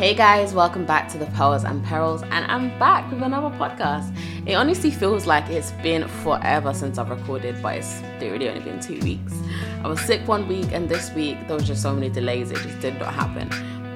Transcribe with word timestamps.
Hey 0.00 0.14
guys, 0.14 0.54
welcome 0.54 0.86
back 0.86 1.10
to 1.10 1.18
the 1.18 1.26
Pearls 1.26 1.62
and 1.62 1.84
Perils, 1.84 2.22
and 2.22 2.50
I'm 2.50 2.70
back 2.78 3.10
with 3.12 3.20
another 3.20 3.54
podcast. 3.58 4.16
It 4.46 4.54
honestly 4.54 4.90
feels 4.90 5.26
like 5.26 5.46
it's 5.50 5.72
been 5.82 6.08
forever 6.08 6.72
since 6.72 6.96
I've 6.96 7.10
recorded, 7.10 7.60
but 7.60 7.76
it's 7.76 8.00
really 8.18 8.48
only 8.48 8.62
been 8.62 8.80
two 8.80 8.98
weeks. 9.00 9.34
I 9.84 9.88
was 9.88 10.00
sick 10.00 10.26
one 10.26 10.48
week, 10.48 10.72
and 10.72 10.88
this 10.88 11.12
week 11.12 11.46
there 11.46 11.54
was 11.54 11.66
just 11.66 11.82
so 11.82 11.92
many 11.92 12.08
delays, 12.08 12.50
it 12.50 12.56
just 12.62 12.80
did 12.80 12.98
not 12.98 13.12
happen. 13.12 13.50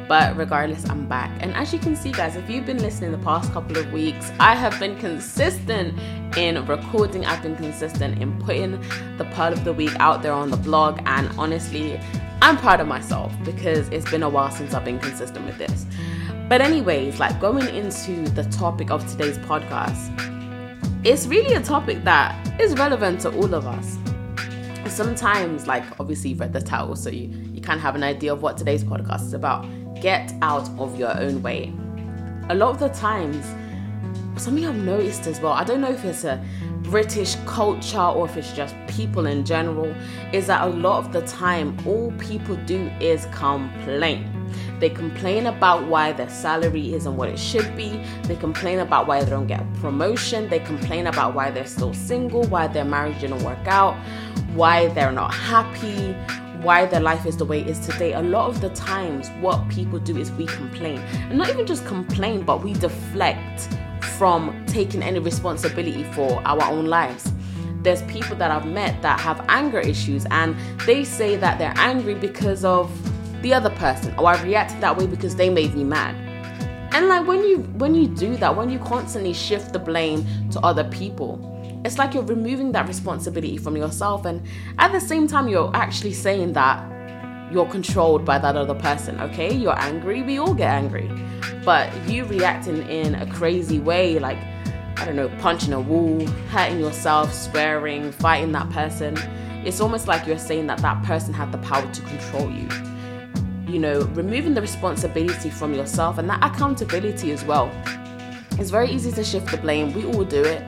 But 0.07 0.37
regardless, 0.37 0.87
I'm 0.91 1.09
back. 1.09 1.31
And 1.41 1.55
as 1.55 1.73
you 1.73 1.79
can 1.79 1.97
see, 1.97 2.13
guys, 2.13 2.37
if 2.37 2.51
you've 2.51 2.67
been 2.67 2.83
listening 2.83 3.11
the 3.11 3.17
past 3.25 3.51
couple 3.55 3.79
of 3.79 3.91
weeks, 3.91 4.31
I 4.39 4.55
have 4.55 4.79
been 4.79 4.99
consistent 4.99 5.99
in 6.37 6.67
recording, 6.67 7.25
I've 7.25 7.43
been 7.43 7.57
consistent 7.57 8.21
in 8.21 8.39
putting 8.43 8.73
the 9.17 9.25
Pearl 9.33 9.55
of 9.55 9.65
the 9.65 9.73
Week 9.73 9.97
out 10.01 10.21
there 10.21 10.35
on 10.35 10.51
the 10.51 10.59
blog, 10.59 11.01
and 11.07 11.31
honestly, 11.39 11.99
I'm 12.45 12.59
proud 12.59 12.79
of 12.81 12.87
myself 12.87 13.33
because 13.43 13.89
it's 13.89 14.11
been 14.11 14.23
a 14.23 14.29
while 14.29 14.51
since 14.51 14.75
I've 14.75 14.85
been 14.85 14.99
consistent 14.99 15.47
with 15.47 15.57
this. 15.57 15.87
But, 16.47 16.61
anyways, 16.61 17.19
like 17.19 17.41
going 17.41 17.75
into 17.75 18.29
the 18.33 18.45
topic 18.45 18.91
of 18.91 19.11
today's 19.11 19.39
podcast, 19.39 20.11
it's 21.07 21.27
really 21.27 21.55
a 21.55 21.63
topic 21.63 22.05
that 22.05 22.61
is 22.61 22.75
relevant 22.75 23.21
to 23.21 23.35
all 23.35 23.55
of 23.55 23.67
us. 23.67 23.97
Sometimes, 24.95 25.67
like 25.67 25.85
obviously, 25.99 26.31
you've 26.31 26.41
read 26.41 26.53
the 26.53 26.61
title, 26.61 26.95
so 26.97 27.09
you, 27.09 27.29
you 27.55 27.63
kind 27.63 27.79
of 27.79 27.83
have 27.83 27.95
an 27.95 28.03
idea 28.03 28.35
of 28.35 28.43
what 28.43 28.59
today's 28.59 28.85
podcast 28.85 29.23
is 29.23 29.33
about. 29.33 29.67
Get 30.03 30.35
out 30.43 30.69
of 30.79 30.99
your 30.99 31.19
own 31.19 31.41
way. 31.41 31.73
A 32.51 32.55
lot 32.55 32.73
of 32.73 32.79
the 32.79 32.91
times, 32.91 33.43
something 34.39 34.67
I've 34.67 34.77
noticed 34.77 35.27
as 35.27 35.41
well, 35.41 35.55
I 35.55 35.65
don't 35.65 35.81
know 35.81 35.93
if 35.93 36.05
it's 36.05 36.25
a 36.25 36.45
British 36.95 37.35
culture 37.45 37.99
or 37.99 38.25
if 38.27 38.37
it's 38.37 38.53
just 38.53 38.77
people 38.87 39.27
in 39.27 39.45
general, 39.45 39.93
is 40.33 40.47
that 40.47 40.63
a 40.63 40.71
lot 40.71 41.05
of 41.05 41.13
the 41.13 41.23
time, 41.23 41.77
all 41.85 42.13
people 42.19 42.55
do 42.67 42.89
is 43.01 43.27
complain. 43.33 44.31
They 44.79 44.91
complain 44.91 45.47
about 45.47 45.89
why 45.89 46.13
their 46.13 46.29
salary 46.29 46.95
isn't 46.95 47.17
what 47.17 47.29
it 47.29 47.37
should 47.37 47.75
be. 47.77 48.01
They 48.29 48.37
complain 48.37 48.79
about 48.79 49.09
why 49.09 49.25
they 49.25 49.29
don't 49.29 49.49
get 49.49 49.63
a 49.63 49.81
promotion. 49.81 50.49
They 50.49 50.61
complain 50.61 51.09
about 51.09 51.35
why 51.35 51.51
they're 51.51 51.67
still 51.67 51.95
single, 51.95 52.45
why 52.45 52.69
their 52.69 52.85
marriage 52.85 53.21
didn't 53.21 53.43
work 53.43 53.67
out, 53.67 53.97
why 54.55 54.87
they're 54.95 55.11
not 55.11 55.35
happy, 55.35 56.15
why 56.65 56.87
their 56.87 57.01
life 57.01 57.27
is 57.27 57.37
the 57.37 57.45
way 57.45 57.61
it 57.61 57.69
is 57.69 57.79
today. 57.87 58.15
A 58.15 58.23
lot 58.23 58.49
of 58.49 58.61
the 58.61 58.71
times, 58.71 59.29
what 59.41 59.69
people 59.69 59.99
do 59.99 60.17
is 60.17 60.33
we 60.33 60.47
complain. 60.47 60.99
And 61.29 61.39
not 61.39 61.51
even 61.51 61.67
just 61.67 61.85
complain, 61.87 62.43
but 62.43 62.65
we 62.65 62.73
deflect 62.73 63.69
from 64.19 64.65
taking 64.67 65.03
any 65.03 65.19
responsibility 65.19 66.05
for 66.13 66.41
our 66.47 66.63
own 66.65 66.87
lives. 66.87 67.33
There's 67.83 68.03
people 68.03 68.35
that 68.37 68.51
I've 68.51 68.67
met 68.67 69.03
that 69.03 69.21
have 69.21 69.45
anger 69.49 69.79
issues 69.79 70.25
and 70.31 70.57
they 70.87 71.05
say 71.05 71.37
that 71.37 71.59
they're 71.59 71.75
angry 71.77 72.15
because 72.15 72.65
of 72.65 72.91
the 73.43 73.53
other 73.53 73.71
person 73.71 74.15
or 74.19 74.29
I 74.29 74.43
reacted 74.43 74.81
that 74.81 74.97
way 74.97 75.07
because 75.07 75.37
they 75.37 75.51
made 75.51 75.75
me 75.75 75.85
mad. 75.85 76.15
And 76.95 77.09
like 77.09 77.27
when 77.27 77.41
you 77.41 77.59
when 77.77 77.95
you 77.95 78.07
do 78.07 78.37
that, 78.37 78.57
when 78.57 78.71
you 78.71 78.79
constantly 78.79 79.35
shift 79.35 79.73
the 79.73 79.79
blame 79.79 80.25
to 80.51 80.61
other 80.61 80.85
people, 80.85 81.54
it's 81.85 81.99
like 81.99 82.15
you're 82.15 82.25
removing 82.25 82.73
that 82.73 82.89
responsibility 82.89 83.59
from 83.59 83.77
yourself 83.77 84.25
and 84.25 84.43
at 84.79 84.91
the 84.93 85.01
same 85.01 85.27
time 85.27 85.49
you're 85.49 85.71
actually 85.75 86.15
saying 86.15 86.55
that 86.55 86.91
you're 87.53 87.67
controlled 87.67 88.25
by 88.25 88.39
that 88.39 88.57
other 88.57 88.75
person, 88.75 89.21
okay? 89.21 89.55
You're 89.55 89.79
angry, 89.79 90.23
we 90.23 90.39
all 90.39 90.55
get 90.55 90.71
angry. 90.71 91.11
But 91.65 91.93
you 92.09 92.25
reacting 92.25 92.89
in 92.89 93.15
a 93.15 93.31
crazy 93.31 93.79
way, 93.79 94.19
like, 94.19 94.39
I 94.97 95.05
don't 95.05 95.15
know, 95.15 95.29
punching 95.41 95.73
a 95.73 95.81
wall, 95.81 96.27
hurting 96.51 96.81
yourself, 96.81 97.33
swearing, 97.33 98.11
fighting 98.13 98.53
that 98.53 98.71
person, 98.71 99.17
it's 99.65 99.81
almost 99.81 100.09
like 100.09 100.27
you're 100.27 100.39
saying 100.39 100.67
that 100.67 100.79
that 100.79 101.03
person 101.05 101.33
had 101.33 101.53
the 101.53 101.59
power 101.59 101.91
to 101.93 102.03
control 102.03 102.51
you. 102.51 102.69
You 103.73 103.79
know, 103.79 104.01
removing 104.15 104.55
the 104.55 104.61
responsibility 104.61 105.51
from 105.51 105.75
yourself 105.75 106.19
and 106.19 106.29
that 106.31 106.43
accountability 106.43 107.31
as 107.33 107.45
well. 107.45 107.71
It's 108.53 108.71
very 108.71 108.91
easy 108.91 109.13
to 109.13 109.25
shift 109.25 109.51
the 109.51 109.59
blame, 109.59 109.93
we 109.93 110.05
all 110.07 110.25
do 110.25 110.43
it. 110.43 110.63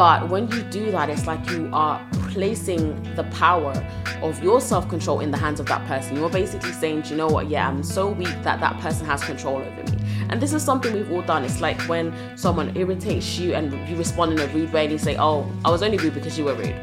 But 0.00 0.30
when 0.30 0.50
you 0.50 0.62
do 0.62 0.90
that, 0.92 1.10
it's 1.10 1.26
like 1.26 1.46
you 1.50 1.68
are 1.74 2.02
placing 2.30 3.02
the 3.16 3.24
power 3.24 3.74
of 4.22 4.42
your 4.42 4.58
self 4.58 4.88
control 4.88 5.20
in 5.20 5.30
the 5.30 5.36
hands 5.36 5.60
of 5.60 5.66
that 5.66 5.86
person. 5.86 6.16
You're 6.16 6.30
basically 6.30 6.72
saying, 6.72 7.02
do 7.02 7.10
you 7.10 7.16
know 7.16 7.28
what, 7.28 7.50
yeah, 7.50 7.68
I'm 7.68 7.82
so 7.82 8.08
weak 8.08 8.34
that 8.42 8.60
that 8.60 8.80
person 8.80 9.04
has 9.04 9.22
control 9.22 9.58
over 9.58 9.82
me. 9.92 9.98
And 10.30 10.40
this 10.40 10.54
is 10.54 10.62
something 10.62 10.94
we've 10.94 11.12
all 11.12 11.20
done. 11.20 11.44
It's 11.44 11.60
like 11.60 11.78
when 11.82 12.14
someone 12.34 12.74
irritates 12.78 13.38
you 13.38 13.52
and 13.52 13.86
you 13.86 13.94
respond 13.94 14.32
in 14.32 14.38
a 14.38 14.46
rude 14.54 14.72
way 14.72 14.84
and 14.84 14.92
you 14.92 14.96
say, 14.96 15.18
oh, 15.18 15.46
I 15.66 15.70
was 15.70 15.82
only 15.82 15.98
rude 15.98 16.14
because 16.14 16.38
you 16.38 16.46
were 16.46 16.54
rude. 16.54 16.80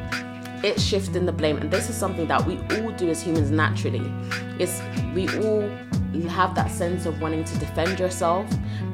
It's 0.64 0.84
shifting 0.84 1.26
the 1.26 1.32
blame. 1.32 1.58
And 1.58 1.72
this 1.72 1.90
is 1.90 1.98
something 1.98 2.28
that 2.28 2.46
we 2.46 2.60
all 2.78 2.92
do 2.92 3.10
as 3.10 3.20
humans 3.24 3.50
naturally. 3.50 4.14
It's 4.60 4.80
we 5.16 5.28
all 5.40 5.68
have 6.24 6.56
that 6.56 6.72
sense 6.72 7.06
of 7.06 7.22
wanting 7.22 7.44
to 7.44 7.58
defend 7.58 8.00
yourself. 8.00 8.46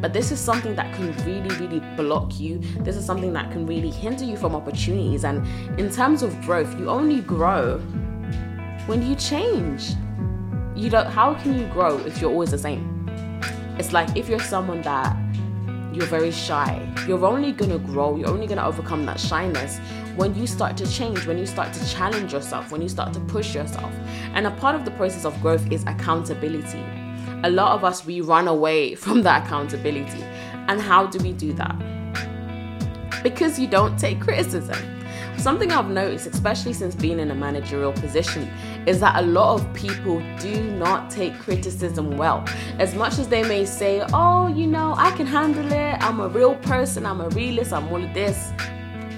But 0.02 0.14
this 0.14 0.32
is 0.32 0.40
something 0.40 0.76
that 0.76 0.94
can 0.96 1.16
really, 1.26 1.56
really 1.58 1.80
block 1.96 2.40
you. 2.40 2.60
This 2.80 2.96
is 2.96 3.06
something 3.06 3.34
that 3.34 3.52
can 3.52 3.66
really 3.66 3.90
hinder 3.90 4.24
you 4.24 4.38
from 4.38 4.56
opportunities. 4.56 5.24
And 5.24 5.46
in 5.80 5.92
terms 5.92 6.24
of 6.24 6.40
growth, 6.42 6.78
you 6.80 6.90
only 6.90 7.22
grow 7.22 7.80
when 8.86 9.02
you 9.02 9.16
change. 9.16 9.94
You 10.76 10.90
don't 10.90 11.08
how 11.08 11.36
can 11.36 11.58
you 11.58 11.68
grow 11.68 11.98
if 12.00 12.20
you're 12.20 12.32
always 12.32 12.52
the 12.52 12.58
same? 12.58 12.90
It's 13.80 13.94
like 13.94 14.16
if 14.18 14.28
you're 14.28 14.40
someone 14.40 14.82
that 14.82 15.16
you're 15.94 16.08
very 16.08 16.32
shy, 16.32 16.88
you're 17.08 17.24
only 17.24 17.52
gonna 17.52 17.78
grow, 17.78 18.16
you're 18.16 18.30
only 18.30 18.48
gonna 18.48 18.66
overcome 18.66 19.06
that 19.06 19.20
shyness 19.20 19.80
when 20.16 20.36
you 20.36 20.48
start 20.48 20.76
to 20.78 20.92
change, 20.92 21.26
when 21.26 21.38
you 21.38 21.46
start 21.46 21.74
to 21.74 21.90
challenge 21.90 22.34
yourself, 22.34 22.72
when 22.72 22.82
you 22.82 22.90
start 22.90 23.14
to 23.14 23.20
push 23.22 23.56
yourself. 23.56 23.94
And 24.34 24.48
a 24.48 24.52
part 24.52 24.76
of 24.76 24.86
the 24.86 24.92
process 24.92 25.26
of 25.26 25.40
growth 25.42 25.72
is 25.72 25.84
accountability. 25.84 26.84
A 27.44 27.50
lot 27.50 27.74
of 27.74 27.84
us 27.84 28.06
we 28.06 28.22
run 28.22 28.48
away 28.48 28.96
from 29.04 29.22
that 29.24 29.46
accountability. 29.46 30.24
And 30.68 30.80
how 30.80 31.08
do 31.08 31.20
we 31.20 31.34
do 31.34 31.54
that? 31.54 31.76
Because 33.22 33.60
you 33.60 33.68
don't 33.68 33.98
take 33.98 34.20
criticism. 34.20 34.78
Something 35.38 35.72
I've 35.72 35.90
noticed, 35.90 36.28
especially 36.28 36.72
since 36.74 36.96
being 36.96 37.20
in 37.20 37.32
a 37.32 37.36
managerial 37.36 37.92
position, 37.92 38.44
is 38.86 39.00
that 39.02 39.22
a 39.22 39.26
lot 39.26 39.60
of 39.60 39.74
people 39.74 40.22
do 40.40 40.64
not 40.72 41.10
take 41.10 41.38
criticism 41.40 42.18
well. 42.18 42.46
As 42.80 42.96
much 42.96 43.20
as 43.20 43.28
they 43.28 43.44
may 43.44 43.66
say, 43.66 44.06
oh, 44.14 44.48
you 44.48 44.68
know, 44.68 44.96
I 44.98 45.12
can 45.12 45.28
handle 45.28 45.66
it, 45.66 45.98
I'm 46.02 46.22
a 46.22 46.30
real 46.30 46.56
person, 46.56 47.06
I'm 47.06 47.20
a 47.20 47.28
realist, 47.30 47.74
I'm 47.74 47.88
all 47.90 48.02
of 48.02 48.14
this, 48.14 48.52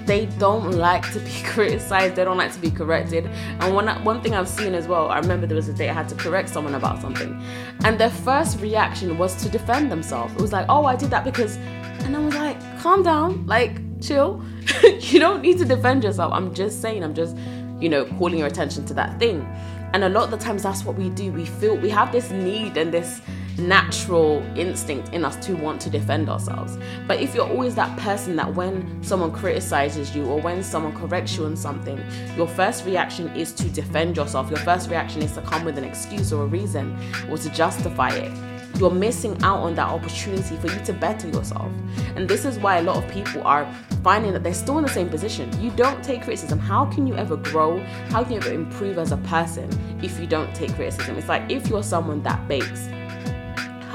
they 0.06 0.26
don't 0.38 0.72
like 0.72 1.10
to 1.12 1.20
be 1.20 1.42
criticized, 1.44 2.16
they 2.16 2.24
don't 2.24 2.36
like 2.36 2.52
to 2.52 2.60
be 2.60 2.70
corrected. 2.70 3.26
And 3.60 3.74
one, 3.74 3.88
one 4.04 4.22
thing 4.22 4.34
I've 4.34 4.48
seen 4.48 4.74
as 4.74 4.86
well, 4.86 5.08
I 5.08 5.18
remember 5.18 5.46
there 5.46 5.56
was 5.56 5.68
a 5.68 5.72
day 5.72 5.88
I 5.88 5.92
had 5.92 6.08
to 6.10 6.14
correct 6.14 6.48
someone 6.48 6.74
about 6.74 7.00
something, 7.00 7.40
and 7.84 7.98
their 7.98 8.10
first 8.10 8.60
reaction 8.60 9.18
was 9.18 9.34
to 9.42 9.48
defend 9.48 9.90
themselves. 9.90 10.34
It 10.34 10.40
was 10.40 10.52
like, 10.52 10.66
oh, 10.68 10.84
I 10.84 10.96
did 10.96 11.10
that 11.10 11.24
because, 11.24 11.56
and 11.56 12.16
I 12.16 12.20
was 12.20 12.34
like, 12.34 12.58
calm 12.80 13.02
down, 13.02 13.46
like, 13.46 13.78
chill. 14.00 14.42
you 15.00 15.18
don't 15.20 15.42
need 15.42 15.58
to 15.58 15.64
defend 15.64 16.04
yourself. 16.04 16.32
I'm 16.32 16.54
just 16.54 16.80
saying, 16.82 17.02
I'm 17.02 17.14
just, 17.14 17.36
you 17.80 17.88
know, 17.88 18.04
calling 18.18 18.38
your 18.38 18.48
attention 18.48 18.84
to 18.86 18.94
that 18.94 19.18
thing. 19.18 19.46
And 19.92 20.04
a 20.04 20.08
lot 20.08 20.24
of 20.24 20.30
the 20.30 20.36
times 20.36 20.64
that's 20.64 20.84
what 20.84 20.96
we 20.96 21.08
do. 21.10 21.32
We 21.32 21.46
feel 21.46 21.76
we 21.76 21.88
have 21.90 22.12
this 22.12 22.30
need 22.30 22.76
and 22.76 22.92
this 22.92 23.20
natural 23.58 24.42
instinct 24.56 25.12
in 25.12 25.24
us 25.24 25.36
to 25.46 25.54
want 25.54 25.80
to 25.82 25.90
defend 25.90 26.28
ourselves. 26.28 26.78
But 27.06 27.20
if 27.20 27.34
you're 27.34 27.48
always 27.48 27.74
that 27.76 27.96
person 27.98 28.36
that 28.36 28.54
when 28.54 29.02
someone 29.02 29.32
criticizes 29.32 30.14
you 30.14 30.26
or 30.26 30.40
when 30.40 30.62
someone 30.62 30.94
corrects 30.94 31.36
you 31.36 31.46
on 31.46 31.56
something, 31.56 32.02
your 32.36 32.48
first 32.48 32.84
reaction 32.84 33.28
is 33.36 33.52
to 33.54 33.68
defend 33.70 34.16
yourself. 34.16 34.50
Your 34.50 34.60
first 34.60 34.90
reaction 34.90 35.22
is 35.22 35.32
to 35.32 35.42
come 35.42 35.64
with 35.64 35.78
an 35.78 35.84
excuse 35.84 36.32
or 36.32 36.44
a 36.44 36.46
reason 36.46 36.96
or 37.30 37.38
to 37.38 37.50
justify 37.50 38.10
it 38.10 38.32
you're 38.78 38.90
missing 38.90 39.42
out 39.42 39.60
on 39.60 39.74
that 39.74 39.88
opportunity 39.88 40.56
for 40.56 40.68
you 40.68 40.84
to 40.84 40.92
better 40.92 41.28
yourself. 41.28 41.70
And 42.14 42.28
this 42.28 42.44
is 42.44 42.58
why 42.58 42.78
a 42.78 42.82
lot 42.82 43.02
of 43.02 43.10
people 43.10 43.42
are 43.46 43.70
finding 44.02 44.32
that 44.32 44.42
they're 44.42 44.54
still 44.54 44.78
in 44.78 44.84
the 44.84 44.90
same 44.90 45.08
position. 45.08 45.50
You 45.62 45.70
don't 45.70 46.02
take 46.04 46.22
criticism. 46.22 46.58
How 46.58 46.84
can 46.86 47.06
you 47.06 47.14
ever 47.14 47.36
grow? 47.36 47.78
How 48.10 48.22
can 48.22 48.32
you 48.32 48.38
ever 48.38 48.52
improve 48.52 48.98
as 48.98 49.12
a 49.12 49.16
person 49.18 49.68
if 50.02 50.20
you 50.20 50.26
don't 50.26 50.54
take 50.54 50.74
criticism? 50.74 51.16
It's 51.16 51.28
like 51.28 51.50
if 51.50 51.68
you're 51.68 51.82
someone 51.82 52.22
that 52.24 52.46
bakes, 52.48 52.88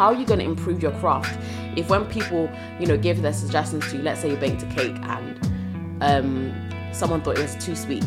how 0.02 0.08
are 0.08 0.16
you 0.16 0.26
going 0.26 0.40
to 0.40 0.46
improve 0.46 0.82
your 0.82 0.94
craft? 0.94 1.40
If 1.78 1.88
when 1.92 2.06
people, 2.06 2.50
you 2.80 2.88
know, 2.88 2.98
give 2.98 3.22
their 3.22 3.34
suggestions 3.34 3.88
to 3.92 3.98
you, 3.98 4.02
let's 4.02 4.20
say 4.20 4.32
you 4.32 4.36
baked 4.36 4.64
a 4.64 4.66
cake 4.66 4.96
and 5.04 5.40
um, 6.02 6.92
someone 6.92 7.22
thought 7.22 7.38
it 7.38 7.44
was 7.44 7.54
too 7.64 7.76
sweet, 7.76 8.04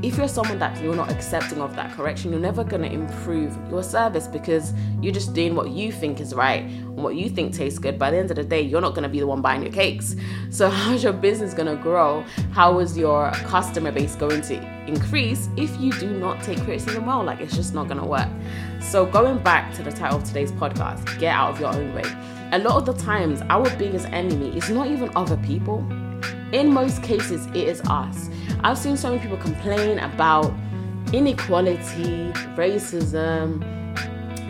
if 0.00 0.16
you're 0.16 0.28
someone 0.28 0.60
that 0.60 0.80
you're 0.80 0.94
not 0.94 1.10
accepting 1.10 1.60
of 1.60 1.74
that 1.74 1.92
correction, 1.92 2.30
you're 2.30 2.40
never 2.40 2.62
going 2.62 2.82
to 2.82 2.92
improve 2.92 3.58
your 3.68 3.82
service 3.82 4.28
because 4.28 4.72
you're 5.00 5.12
just 5.12 5.34
doing 5.34 5.56
what 5.56 5.70
you 5.70 5.90
think 5.90 6.20
is 6.20 6.34
right 6.34 6.62
and 6.62 6.96
what 7.02 7.16
you 7.16 7.28
think 7.28 7.52
tastes 7.52 7.80
good. 7.80 7.98
By 7.98 8.12
the 8.12 8.18
end 8.18 8.30
of 8.30 8.36
the 8.36 8.44
day, 8.44 8.60
you're 8.60 8.80
not 8.80 8.90
going 8.90 9.02
to 9.02 9.08
be 9.08 9.18
the 9.18 9.26
one 9.26 9.42
buying 9.42 9.62
your 9.62 9.72
cakes. 9.72 10.14
So, 10.50 10.70
how's 10.70 11.04
your 11.04 11.12
business 11.12 11.52
going 11.52 11.68
to 11.68 11.80
grow? 11.80 12.24
How 12.52 12.78
is 12.78 12.96
your 12.96 13.30
customer 13.32 13.92
base 13.92 14.14
going 14.14 14.40
to 14.42 14.56
increase 14.86 15.50
if 15.58 15.78
you 15.78 15.92
do 15.92 16.08
not 16.08 16.42
take 16.42 16.58
criticism 16.62 17.04
well? 17.04 17.22
Like, 17.22 17.40
it's 17.40 17.54
just 17.54 17.74
not 17.74 17.86
going 17.86 18.00
to 18.00 18.06
work. 18.06 18.28
So, 18.80 19.04
going 19.04 19.42
back 19.42 19.74
to 19.74 19.82
the 19.82 19.92
title 19.92 20.18
of 20.18 20.24
today's 20.24 20.50
podcast, 20.52 21.18
Get 21.18 21.34
Out 21.34 21.50
of 21.50 21.60
Your 21.60 21.74
Own 21.74 21.94
Way. 21.94 22.02
A 22.52 22.58
lot 22.58 22.76
of 22.76 22.86
the 22.86 22.94
times, 22.94 23.42
our 23.50 23.68
biggest 23.76 24.06
enemy 24.06 24.56
is 24.56 24.70
not 24.70 24.86
even 24.86 25.10
other 25.14 25.36
people. 25.38 25.86
In 26.52 26.72
most 26.72 27.02
cases, 27.02 27.46
it 27.48 27.56
is 27.56 27.82
us 27.82 28.30
I've 28.64 28.78
seen 28.78 28.96
so 28.96 29.10
many 29.10 29.22
people 29.22 29.36
complain 29.36 29.98
about 30.00 30.52
inequality, 31.12 32.32
racism, 32.56 33.64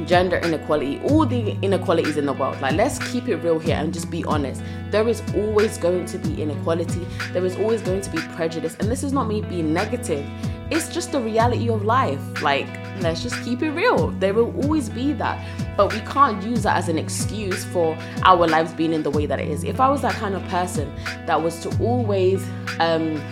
gender 0.06 0.38
inequality, 0.38 1.00
all 1.00 1.26
the 1.26 1.50
inequalities 1.60 2.16
in 2.16 2.24
the 2.24 2.32
world. 2.32 2.58
Like, 2.60 2.74
let's 2.74 2.98
keep 3.10 3.28
it 3.28 3.36
real 3.36 3.58
here 3.58 3.76
and 3.76 3.92
just 3.92 4.10
be 4.10 4.24
honest. 4.24 4.62
There 4.90 5.06
is 5.08 5.22
always 5.34 5.76
going 5.76 6.06
to 6.06 6.18
be 6.18 6.40
inequality, 6.40 7.06
there 7.32 7.44
is 7.44 7.56
always 7.56 7.82
going 7.82 8.00
to 8.00 8.10
be 8.10 8.18
prejudice. 8.34 8.76
And 8.80 8.90
this 8.90 9.02
is 9.02 9.12
not 9.12 9.28
me 9.28 9.42
being 9.42 9.74
negative, 9.74 10.26
it's 10.70 10.88
just 10.88 11.12
the 11.12 11.20
reality 11.20 11.68
of 11.68 11.84
life. 11.84 12.20
Like, 12.42 12.68
let's 13.00 13.22
just 13.22 13.42
keep 13.44 13.62
it 13.62 13.70
real. 13.72 14.08
There 14.12 14.32
will 14.32 14.56
always 14.62 14.88
be 14.88 15.12
that. 15.14 15.44
But 15.78 15.94
we 15.94 16.00
can't 16.00 16.42
use 16.42 16.64
that 16.64 16.76
as 16.76 16.88
an 16.88 16.98
excuse 16.98 17.64
for 17.64 17.96
our 18.24 18.48
lives 18.48 18.74
being 18.74 18.92
in 18.92 19.04
the 19.04 19.10
way 19.10 19.26
that 19.26 19.38
it 19.38 19.46
is. 19.46 19.62
If 19.62 19.78
I 19.78 19.88
was 19.88 20.02
that 20.02 20.14
kind 20.14 20.34
of 20.34 20.42
person 20.48 20.92
that 21.26 21.40
was 21.40 21.60
to 21.60 21.70
always, 21.80 22.44
um, 22.80 23.22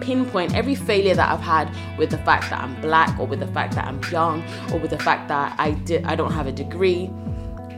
pinpoint 0.00 0.54
every 0.54 0.76
failure 0.76 1.14
that 1.14 1.28
I've 1.28 1.40
had 1.40 1.74
with 1.98 2.10
the 2.10 2.18
fact 2.18 2.50
that 2.50 2.60
I'm 2.60 2.80
black 2.80 3.18
or 3.18 3.26
with 3.26 3.40
the 3.40 3.48
fact 3.48 3.74
that 3.74 3.84
I'm 3.84 4.00
young 4.12 4.44
or 4.72 4.78
with 4.78 4.90
the 4.90 4.98
fact 4.98 5.28
that 5.28 5.54
I 5.58 5.72
did 5.72 6.04
I 6.04 6.14
don't 6.14 6.32
have 6.32 6.46
a 6.46 6.52
degree 6.52 7.10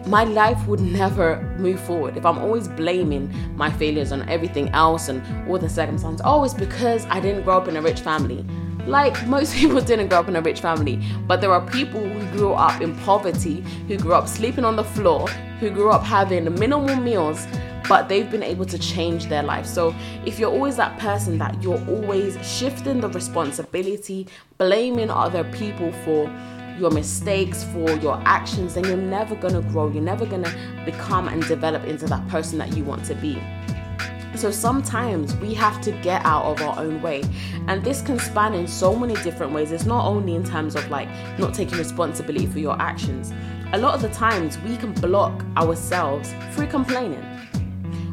my 0.06 0.24
life 0.24 0.66
would 0.66 0.80
never 1.00 1.42
move 1.58 1.80
forward 1.80 2.16
if 2.16 2.24
I'm 2.24 2.38
always 2.38 2.68
blaming 2.68 3.32
my 3.56 3.70
failures 3.70 4.12
on 4.12 4.28
everything 4.28 4.68
else 4.70 5.08
and 5.08 5.22
all 5.48 5.58
the 5.58 5.68
circumstances. 5.68 6.22
Oh, 6.24 6.44
it's 6.44 6.54
because 6.54 7.04
I 7.06 7.20
didn't 7.20 7.42
grow 7.42 7.56
up 7.58 7.68
in 7.68 7.76
a 7.76 7.82
rich 7.82 8.00
family. 8.00 8.44
Like 8.86 9.26
most 9.26 9.54
people 9.60 9.80
didn't 9.80 10.08
grow 10.08 10.20
up 10.20 10.28
in 10.28 10.36
a 10.36 10.42
rich 10.42 10.60
family, 10.60 11.00
but 11.26 11.40
there 11.40 11.52
are 11.52 11.66
people 11.70 12.00
who 12.00 12.38
grew 12.38 12.52
up 12.52 12.80
in 12.80 12.96
poverty, 12.98 13.64
who 13.88 13.96
grew 13.96 14.14
up 14.14 14.28
sleeping 14.28 14.64
on 14.64 14.76
the 14.76 14.84
floor, 14.84 15.28
who 15.60 15.70
grew 15.70 15.90
up 15.90 16.02
having 16.02 16.44
minimal 16.54 16.96
meals 16.96 17.46
but 17.90 18.08
they've 18.08 18.30
been 18.30 18.44
able 18.44 18.64
to 18.64 18.78
change 18.78 19.26
their 19.26 19.42
life. 19.42 19.66
So 19.66 19.92
if 20.24 20.38
you're 20.38 20.52
always 20.52 20.76
that 20.76 20.96
person 21.00 21.38
that 21.38 21.60
you're 21.60 21.84
always 21.88 22.38
shifting 22.46 23.00
the 23.00 23.08
responsibility, 23.08 24.28
blaming 24.58 25.10
other 25.10 25.42
people 25.42 25.90
for 26.04 26.32
your 26.78 26.92
mistakes, 26.92 27.64
for 27.64 27.90
your 27.96 28.22
actions, 28.24 28.74
then 28.74 28.84
you're 28.84 28.96
never 28.96 29.34
gonna 29.34 29.60
grow. 29.62 29.90
You're 29.90 30.04
never 30.04 30.24
gonna 30.24 30.54
become 30.84 31.26
and 31.26 31.42
develop 31.48 31.84
into 31.84 32.06
that 32.06 32.26
person 32.28 32.58
that 32.58 32.76
you 32.76 32.84
want 32.84 33.04
to 33.06 33.14
be. 33.16 33.42
So 34.40 34.50
sometimes 34.50 35.36
we 35.36 35.52
have 35.52 35.82
to 35.82 35.92
get 36.00 36.24
out 36.24 36.46
of 36.46 36.62
our 36.62 36.82
own 36.82 37.02
way. 37.02 37.22
And 37.68 37.84
this 37.84 38.00
can 38.00 38.18
span 38.18 38.54
in 38.54 38.66
so 38.66 38.96
many 38.96 39.12
different 39.22 39.52
ways. 39.52 39.70
It's 39.70 39.84
not 39.84 40.06
only 40.06 40.34
in 40.34 40.42
terms 40.42 40.76
of 40.76 40.88
like 40.88 41.10
not 41.38 41.52
taking 41.52 41.76
responsibility 41.76 42.46
for 42.46 42.58
your 42.58 42.80
actions. 42.80 43.34
A 43.74 43.78
lot 43.78 43.94
of 43.94 44.00
the 44.00 44.08
times 44.08 44.58
we 44.60 44.78
can 44.78 44.94
block 44.94 45.44
ourselves 45.58 46.32
through 46.52 46.68
complaining. 46.68 47.22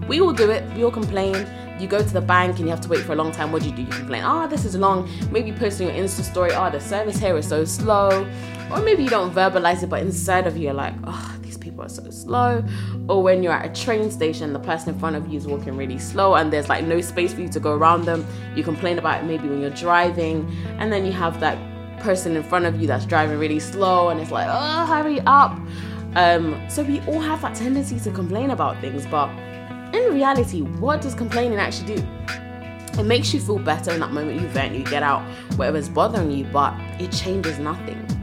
We 0.10 0.20
all 0.20 0.34
do 0.34 0.52
it. 0.52 0.70
We 0.76 0.84
all 0.84 0.92
complain. 0.92 1.48
You 1.80 1.88
go 1.88 2.00
to 2.00 2.14
the 2.14 2.20
bank 2.20 2.58
and 2.58 2.66
you 2.66 2.72
have 2.72 2.82
to 2.82 2.90
wait 2.90 3.06
for 3.06 3.14
a 3.14 3.16
long 3.16 3.32
time. 3.32 3.54
What 3.54 3.64
do 3.64 3.70
you 3.70 3.76
do? 3.78 3.84
You 3.84 3.88
complain, 3.88 4.24
oh, 4.26 4.50
this 4.50 4.66
is 4.66 4.76
long. 4.76 5.10
Maybe 5.32 5.54
posting 5.54 5.88
your 5.88 5.96
Insta 5.96 6.24
story, 6.24 6.52
oh, 6.52 6.70
the 6.70 6.82
service 6.82 7.18
here 7.18 7.38
is 7.38 7.48
so 7.48 7.64
slow. 7.64 8.30
Or 8.70 8.82
maybe 8.82 9.02
you 9.02 9.10
don't 9.10 9.34
verbalize 9.34 9.82
it, 9.82 9.88
but 9.88 10.02
inside 10.02 10.46
of 10.46 10.58
you, 10.58 10.64
you're 10.64 10.74
like, 10.74 10.94
oh, 11.06 11.37
are 11.80 11.90
so 11.90 12.10
slow. 12.10 12.64
Or 13.08 13.22
when 13.24 13.44
you're 13.44 13.54
at 13.54 13.66
a 13.66 13.84
train 13.84 14.10
station, 14.12 14.54
the 14.54 14.60
person 14.60 14.94
in 14.94 15.00
front 15.00 15.16
of 15.16 15.28
you 15.28 15.38
is 15.38 15.48
walking 15.48 15.76
really 15.76 16.00
slow 16.00 16.36
and 16.36 16.52
there's 16.52 16.70
like 16.70 16.86
no 16.86 17.02
space 17.02 17.34
for 17.34 17.42
you 17.42 17.50
to 17.50 17.60
go 17.60 17.74
around 17.74 18.06
them. 18.06 18.26
You 18.56 18.64
complain 18.64 19.00
about 19.00 19.24
it 19.24 19.28
maybe 19.28 19.48
when 19.48 19.62
you're 19.62 19.70
driving. 19.70 20.50
And 20.80 20.92
then 20.92 21.06
you 21.06 21.12
have 21.12 21.40
that 21.40 21.58
person 22.00 22.36
in 22.36 22.44
front 22.44 22.66
of 22.66 22.80
you 22.80 22.88
that's 22.88 23.06
driving 23.06 23.40
really 23.40 23.60
slow 23.60 24.10
and 24.10 24.20
it's 24.20 24.32
like, 24.32 24.48
oh, 24.50 24.86
hurry 24.86 25.20
up. 25.22 25.58
Um, 26.16 26.60
so 26.70 26.84
we 26.84 27.00
all 27.02 27.20
have 27.20 27.42
that 27.42 27.56
tendency 27.56 28.00
to 28.00 28.12
complain 28.12 28.52
about 28.52 28.80
things, 28.82 29.06
but 29.06 29.30
in 29.94 30.14
reality, 30.14 30.62
what 30.62 31.02
does 31.02 31.14
complaining 31.14 31.60
actually 31.60 31.96
do? 31.96 32.08
It 33.00 33.04
makes 33.04 33.34
you 33.34 33.40
feel 33.40 33.60
better 33.60 33.92
in 33.92 34.00
that 34.00 34.12
moment 34.12 34.42
you 34.42 34.48
vent, 34.48 34.76
you 34.76 34.84
get 34.84 35.04
out 35.04 35.22
whatever's 35.58 35.90
bothering 35.90 36.32
you, 36.32 36.46
but 36.46 36.74
it 37.00 37.12
changes 37.12 37.60
nothing. 37.60 38.17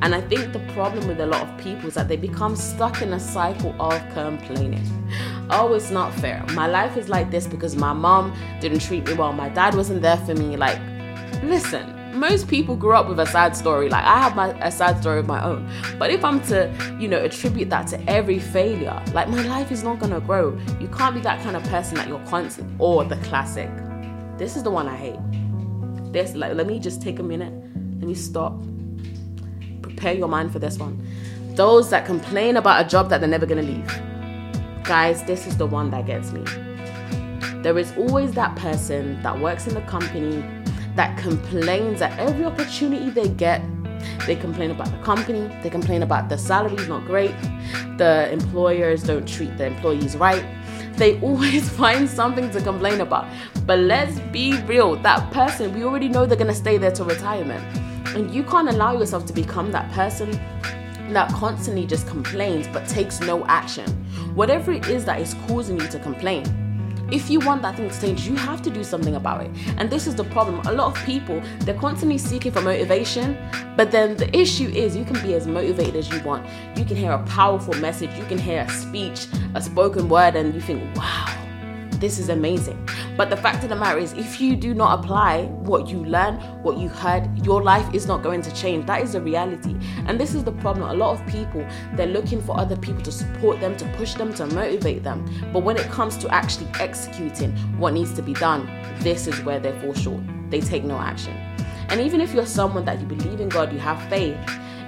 And 0.00 0.14
I 0.14 0.20
think 0.20 0.52
the 0.52 0.60
problem 0.72 1.08
with 1.08 1.20
a 1.20 1.26
lot 1.26 1.42
of 1.42 1.58
people 1.58 1.88
is 1.88 1.94
that 1.94 2.08
they 2.08 2.16
become 2.16 2.54
stuck 2.54 3.02
in 3.02 3.12
a 3.12 3.20
cycle 3.20 3.74
of 3.80 4.08
complaining. 4.10 4.84
Oh, 5.50 5.74
it's 5.74 5.90
not 5.90 6.14
fair. 6.14 6.44
My 6.52 6.66
life 6.66 6.96
is 6.96 7.08
like 7.08 7.30
this 7.30 7.46
because 7.46 7.74
my 7.74 7.92
mom 7.92 8.36
didn't 8.60 8.80
treat 8.80 9.06
me 9.06 9.14
well. 9.14 9.32
My 9.32 9.48
dad 9.48 9.74
wasn't 9.74 10.02
there 10.02 10.18
for 10.18 10.34
me. 10.34 10.56
Like, 10.56 10.78
listen, 11.42 11.94
most 12.18 12.48
people 12.48 12.76
grew 12.76 12.94
up 12.94 13.08
with 13.08 13.18
a 13.20 13.26
sad 13.26 13.56
story. 13.56 13.88
Like 13.88 14.04
I 14.04 14.18
have 14.18 14.36
my 14.36 14.48
a 14.60 14.70
sad 14.70 15.00
story 15.00 15.20
of 15.20 15.26
my 15.26 15.42
own. 15.42 15.68
But 15.98 16.10
if 16.10 16.24
I'm 16.24 16.40
to, 16.42 16.96
you 17.00 17.08
know, 17.08 17.22
attribute 17.22 17.70
that 17.70 17.86
to 17.88 18.10
every 18.10 18.38
failure, 18.38 19.02
like 19.12 19.28
my 19.28 19.42
life 19.42 19.72
is 19.72 19.82
not 19.82 19.98
gonna 19.98 20.20
grow. 20.20 20.58
You 20.80 20.88
can't 20.88 21.14
be 21.14 21.20
that 21.22 21.42
kind 21.42 21.56
of 21.56 21.62
person 21.64 21.96
that 21.96 22.08
you're 22.08 22.24
constant 22.26 22.68
or 22.78 23.04
the 23.04 23.16
classic. 23.16 23.70
This 24.36 24.56
is 24.56 24.62
the 24.62 24.70
one 24.70 24.88
I 24.88 24.96
hate. 24.96 26.12
This 26.12 26.34
like 26.34 26.54
let 26.54 26.66
me 26.66 26.78
just 26.78 27.02
take 27.02 27.18
a 27.18 27.22
minute. 27.22 27.52
Let 27.98 28.06
me 28.06 28.14
stop. 28.14 28.60
Prepare 29.98 30.14
your 30.14 30.28
mind 30.28 30.52
for 30.52 30.60
this 30.60 30.78
one. 30.78 30.96
Those 31.56 31.90
that 31.90 32.06
complain 32.06 32.56
about 32.56 32.86
a 32.86 32.88
job 32.88 33.10
that 33.10 33.18
they're 33.18 33.28
never 33.28 33.46
gonna 33.46 33.62
leave. 33.62 33.84
Guys, 34.84 35.24
this 35.24 35.44
is 35.44 35.56
the 35.56 35.66
one 35.66 35.90
that 35.90 36.06
gets 36.06 36.30
me. 36.30 36.44
There 37.64 37.76
is 37.76 37.92
always 37.96 38.30
that 38.34 38.54
person 38.54 39.20
that 39.24 39.36
works 39.36 39.66
in 39.66 39.74
the 39.74 39.80
company 39.80 40.44
that 40.94 41.18
complains 41.18 42.00
at 42.00 42.16
every 42.16 42.44
opportunity 42.44 43.10
they 43.10 43.28
get. 43.28 43.60
They 44.24 44.36
complain 44.36 44.70
about 44.70 44.92
the 44.92 44.98
company, 44.98 45.52
they 45.64 45.68
complain 45.68 46.04
about 46.04 46.28
the 46.28 46.38
salary's 46.38 46.86
not 46.86 47.04
great, 47.04 47.34
the 47.96 48.30
employers 48.30 49.02
don't 49.02 49.26
treat 49.26 49.58
the 49.58 49.66
employees 49.66 50.16
right. 50.16 50.44
They 50.94 51.20
always 51.22 51.68
find 51.70 52.08
something 52.08 52.52
to 52.52 52.60
complain 52.60 53.00
about. 53.00 53.26
But 53.66 53.80
let's 53.80 54.20
be 54.30 54.56
real, 54.62 54.94
that 55.02 55.32
person, 55.32 55.74
we 55.74 55.82
already 55.82 56.08
know 56.08 56.24
they're 56.24 56.38
gonna 56.38 56.54
stay 56.54 56.78
there 56.78 56.92
till 56.92 57.06
retirement. 57.06 57.87
And 58.14 58.32
you 58.34 58.42
can't 58.42 58.68
allow 58.68 58.98
yourself 58.98 59.26
to 59.26 59.32
become 59.32 59.70
that 59.72 59.90
person 59.92 60.30
that 61.12 61.32
constantly 61.32 61.86
just 61.86 62.06
complains 62.06 62.68
but 62.68 62.86
takes 62.88 63.20
no 63.20 63.44
action. 63.46 63.88
Whatever 64.34 64.72
it 64.72 64.88
is 64.88 65.04
that 65.06 65.20
is 65.20 65.34
causing 65.46 65.80
you 65.80 65.88
to 65.88 65.98
complain, 65.98 66.44
if 67.10 67.30
you 67.30 67.40
want 67.40 67.62
that 67.62 67.76
thing 67.76 67.88
to 67.88 68.00
change, 68.00 68.28
you 68.28 68.36
have 68.36 68.60
to 68.60 68.70
do 68.70 68.84
something 68.84 69.14
about 69.14 69.42
it. 69.42 69.50
And 69.78 69.88
this 69.88 70.06
is 70.06 70.14
the 70.14 70.24
problem. 70.24 70.60
A 70.66 70.72
lot 70.72 70.94
of 70.94 71.04
people, 71.06 71.40
they're 71.60 71.78
constantly 71.78 72.18
seeking 72.18 72.52
for 72.52 72.60
motivation, 72.60 73.38
but 73.76 73.90
then 73.90 74.14
the 74.16 74.34
issue 74.36 74.68
is 74.68 74.94
you 74.94 75.06
can 75.06 75.20
be 75.22 75.32
as 75.32 75.46
motivated 75.46 75.96
as 75.96 76.10
you 76.10 76.22
want. 76.22 76.46
You 76.76 76.84
can 76.84 76.96
hear 76.96 77.12
a 77.12 77.22
powerful 77.24 77.72
message, 77.74 78.10
you 78.18 78.24
can 78.24 78.36
hear 78.36 78.60
a 78.60 78.70
speech, 78.70 79.26
a 79.54 79.62
spoken 79.62 80.10
word, 80.10 80.36
and 80.36 80.54
you 80.54 80.60
think, 80.60 80.94
wow, 80.96 81.47
this 82.00 82.18
is 82.18 82.28
amazing. 82.28 82.88
But 83.16 83.30
the 83.30 83.36
fact 83.36 83.64
of 83.64 83.70
the 83.70 83.76
matter 83.76 83.98
is, 83.98 84.12
if 84.12 84.40
you 84.40 84.54
do 84.56 84.74
not 84.74 85.00
apply 85.00 85.44
what 85.44 85.88
you 85.88 86.04
learn, 86.04 86.36
what 86.62 86.78
you 86.78 86.88
heard, 86.88 87.28
your 87.44 87.62
life 87.62 87.92
is 87.94 88.06
not 88.06 88.22
going 88.22 88.42
to 88.42 88.54
change. 88.54 88.86
That 88.86 89.02
is 89.02 89.12
the 89.12 89.20
reality. 89.20 89.76
And 90.06 90.20
this 90.20 90.34
is 90.34 90.44
the 90.44 90.52
problem. 90.52 90.88
A 90.88 90.94
lot 90.94 91.18
of 91.18 91.26
people, 91.26 91.66
they're 91.94 92.06
looking 92.06 92.40
for 92.40 92.58
other 92.58 92.76
people 92.76 93.02
to 93.02 93.12
support 93.12 93.60
them, 93.60 93.76
to 93.76 93.84
push 93.96 94.14
them, 94.14 94.32
to 94.34 94.46
motivate 94.46 95.02
them. 95.02 95.28
But 95.52 95.64
when 95.64 95.76
it 95.76 95.90
comes 95.90 96.16
to 96.18 96.32
actually 96.32 96.68
executing 96.78 97.56
what 97.78 97.94
needs 97.94 98.14
to 98.14 98.22
be 98.22 98.34
done, 98.34 98.66
this 99.00 99.26
is 99.26 99.42
where 99.42 99.58
they 99.58 99.72
fall 99.80 99.94
short. 99.94 100.22
They 100.50 100.60
take 100.60 100.84
no 100.84 100.98
action. 100.98 101.34
And 101.88 102.00
even 102.00 102.20
if 102.20 102.34
you're 102.34 102.46
someone 102.46 102.84
that 102.84 103.00
you 103.00 103.06
believe 103.06 103.40
in 103.40 103.48
God, 103.48 103.72
you 103.72 103.78
have 103.78 104.00
faith, 104.08 104.38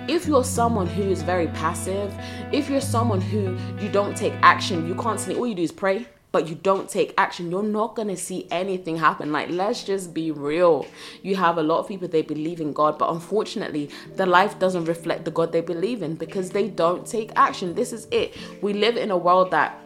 if 0.09 0.27
you're 0.27 0.45
someone 0.45 0.87
who 0.87 1.03
is 1.03 1.23
very 1.23 1.47
passive, 1.49 2.13
if 2.53 2.69
you're 2.69 2.81
someone 2.81 3.21
who 3.21 3.57
you 3.81 3.89
don't 3.91 4.17
take 4.17 4.35
action, 4.43 4.87
you 4.87 4.95
constantly 4.95 5.39
all 5.39 5.47
you 5.47 5.55
do 5.55 5.63
is 5.63 5.73
pray, 5.73 6.07
but 6.33 6.49
you 6.49 6.55
don't 6.55 6.89
take 6.89 7.13
action, 7.19 7.51
you're 7.51 7.63
not 7.63 7.97
gonna 7.97 8.17
see 8.17 8.47
anything 8.51 8.97
happen. 8.97 9.33
Like, 9.33 9.51
let's 9.51 9.83
just 9.83 10.15
be 10.15 10.31
real. 10.31 10.87
You 11.23 11.37
have 11.37 11.59
a 11.59 11.63
lot 11.63 11.79
of 11.79 11.89
people 11.89 12.09
they 12.09 12.23
believe 12.23 12.61
in 12.61 12.73
God, 12.73 12.99
but 12.99 13.11
unfortunately, 13.11 13.91
their 14.15 14.27
life 14.27 14.59
doesn't 14.59 14.85
reflect 14.85 15.25
the 15.25 15.31
God 15.31 15.53
they 15.53 15.61
believe 15.61 16.03
in 16.03 16.15
because 16.15 16.51
they 16.51 16.69
don't 16.69 17.07
take 17.07 17.33
action. 17.37 17.75
This 17.75 17.93
is 17.93 18.07
it. 18.11 18.37
We 18.63 18.73
live 18.73 18.97
in 18.97 19.11
a 19.11 19.17
world 19.17 19.51
that 19.51 19.81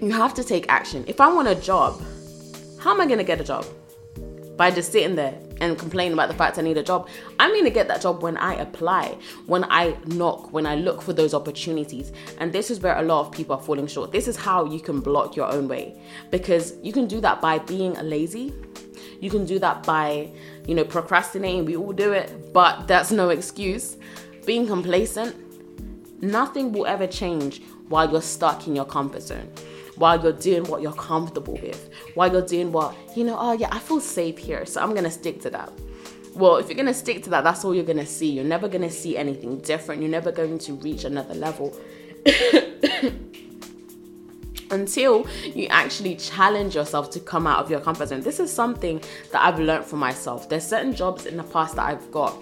you 0.00 0.12
have 0.12 0.34
to 0.34 0.44
take 0.44 0.66
action. 0.68 1.04
If 1.06 1.20
I 1.20 1.32
want 1.32 1.48
a 1.48 1.54
job, 1.54 2.00
how 2.80 2.92
am 2.92 3.00
I 3.00 3.06
gonna 3.06 3.24
get 3.24 3.40
a 3.40 3.44
job? 3.44 3.66
By 4.56 4.70
just 4.70 4.92
sitting 4.92 5.14
there 5.14 5.38
and 5.60 5.78
complain 5.78 6.12
about 6.12 6.28
the 6.28 6.34
fact 6.34 6.58
I 6.58 6.62
need 6.62 6.78
a 6.78 6.82
job. 6.82 7.08
I'm 7.38 7.50
going 7.50 7.64
to 7.64 7.70
get 7.70 7.88
that 7.88 8.00
job 8.00 8.22
when 8.22 8.36
I 8.36 8.54
apply, 8.54 9.16
when 9.46 9.64
I 9.64 9.96
knock, 10.06 10.52
when 10.52 10.66
I 10.66 10.74
look 10.74 11.02
for 11.02 11.12
those 11.12 11.34
opportunities. 11.34 12.12
And 12.38 12.52
this 12.52 12.70
is 12.70 12.80
where 12.80 12.96
a 12.98 13.02
lot 13.02 13.26
of 13.26 13.32
people 13.32 13.56
are 13.56 13.62
falling 13.62 13.86
short. 13.86 14.12
This 14.12 14.26
is 14.26 14.36
how 14.36 14.64
you 14.64 14.80
can 14.80 15.00
block 15.00 15.36
your 15.36 15.50
own 15.52 15.68
way 15.68 16.00
because 16.30 16.74
you 16.82 16.92
can 16.92 17.06
do 17.06 17.20
that 17.20 17.40
by 17.40 17.58
being 17.58 17.94
lazy. 17.94 18.54
You 19.20 19.30
can 19.30 19.44
do 19.44 19.58
that 19.58 19.82
by, 19.84 20.30
you 20.66 20.74
know, 20.74 20.84
procrastinating. 20.84 21.66
We 21.66 21.76
all 21.76 21.92
do 21.92 22.12
it, 22.12 22.52
but 22.52 22.88
that's 22.88 23.10
no 23.12 23.28
excuse. 23.28 23.96
Being 24.46 24.66
complacent, 24.66 25.36
nothing 26.22 26.72
will 26.72 26.86
ever 26.86 27.06
change 27.06 27.62
while 27.88 28.10
you're 28.10 28.22
stuck 28.22 28.66
in 28.66 28.74
your 28.74 28.86
comfort 28.86 29.22
zone 29.22 29.52
while 30.00 30.20
you're 30.20 30.32
doing 30.32 30.64
what 30.64 30.80
you're 30.80 30.92
comfortable 30.94 31.58
with, 31.62 31.90
while 32.14 32.32
you're 32.32 32.46
doing 32.46 32.72
what, 32.72 32.96
you 33.14 33.22
know, 33.22 33.36
oh 33.38 33.52
yeah, 33.52 33.68
I 33.70 33.78
feel 33.78 34.00
safe 34.00 34.38
here, 34.38 34.64
so 34.64 34.80
I'm 34.80 34.94
gonna 34.94 35.10
stick 35.10 35.42
to 35.42 35.50
that. 35.50 35.70
Well, 36.34 36.56
if 36.56 36.68
you're 36.68 36.76
gonna 36.76 36.94
stick 36.94 37.22
to 37.24 37.30
that, 37.30 37.44
that's 37.44 37.66
all 37.66 37.74
you're 37.74 37.84
gonna 37.84 38.06
see. 38.06 38.30
You're 38.30 38.44
never 38.44 38.66
gonna 38.66 38.90
see 38.90 39.18
anything 39.18 39.58
different. 39.58 40.00
You're 40.00 40.10
never 40.10 40.32
going 40.32 40.58
to 40.60 40.72
reach 40.76 41.04
another 41.04 41.34
level. 41.34 41.76
until 44.70 45.26
you 45.44 45.66
actually 45.66 46.14
challenge 46.14 46.76
yourself 46.76 47.10
to 47.10 47.20
come 47.20 47.46
out 47.46 47.58
of 47.58 47.70
your 47.70 47.80
comfort 47.80 48.08
zone. 48.08 48.20
This 48.20 48.38
is 48.40 48.52
something 48.52 49.02
that 49.32 49.42
I've 49.42 49.58
learned 49.58 49.84
for 49.84 49.96
myself. 49.96 50.48
There's 50.48 50.64
certain 50.64 50.94
jobs 50.94 51.26
in 51.26 51.36
the 51.36 51.42
past 51.42 51.74
that 51.74 51.86
I've 51.86 52.10
got 52.12 52.40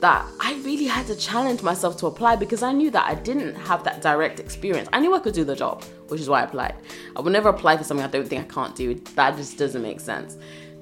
that 0.00 0.26
I 0.40 0.54
really 0.64 0.86
had 0.86 1.06
to 1.06 1.16
challenge 1.16 1.62
myself 1.62 1.96
to 1.98 2.06
apply 2.06 2.36
because 2.36 2.62
I 2.62 2.72
knew 2.72 2.90
that 2.90 3.06
I 3.06 3.14
didn't 3.14 3.54
have 3.54 3.84
that 3.84 4.02
direct 4.02 4.40
experience. 4.40 4.88
I 4.92 5.00
knew 5.00 5.14
I 5.14 5.20
could 5.20 5.34
do 5.34 5.44
the 5.44 5.56
job, 5.56 5.84
which 6.08 6.20
is 6.20 6.28
why 6.28 6.40
I 6.40 6.44
applied. 6.44 6.74
I 7.14 7.20
would 7.20 7.32
never 7.32 7.48
apply 7.48 7.76
for 7.76 7.84
something 7.84 8.04
I 8.04 8.08
don't 8.10 8.28
think 8.28 8.42
I 8.42 8.52
can't 8.52 8.74
do. 8.74 8.94
That 9.14 9.36
just 9.36 9.58
doesn't 9.58 9.82
make 9.82 10.00
sense. 10.00 10.38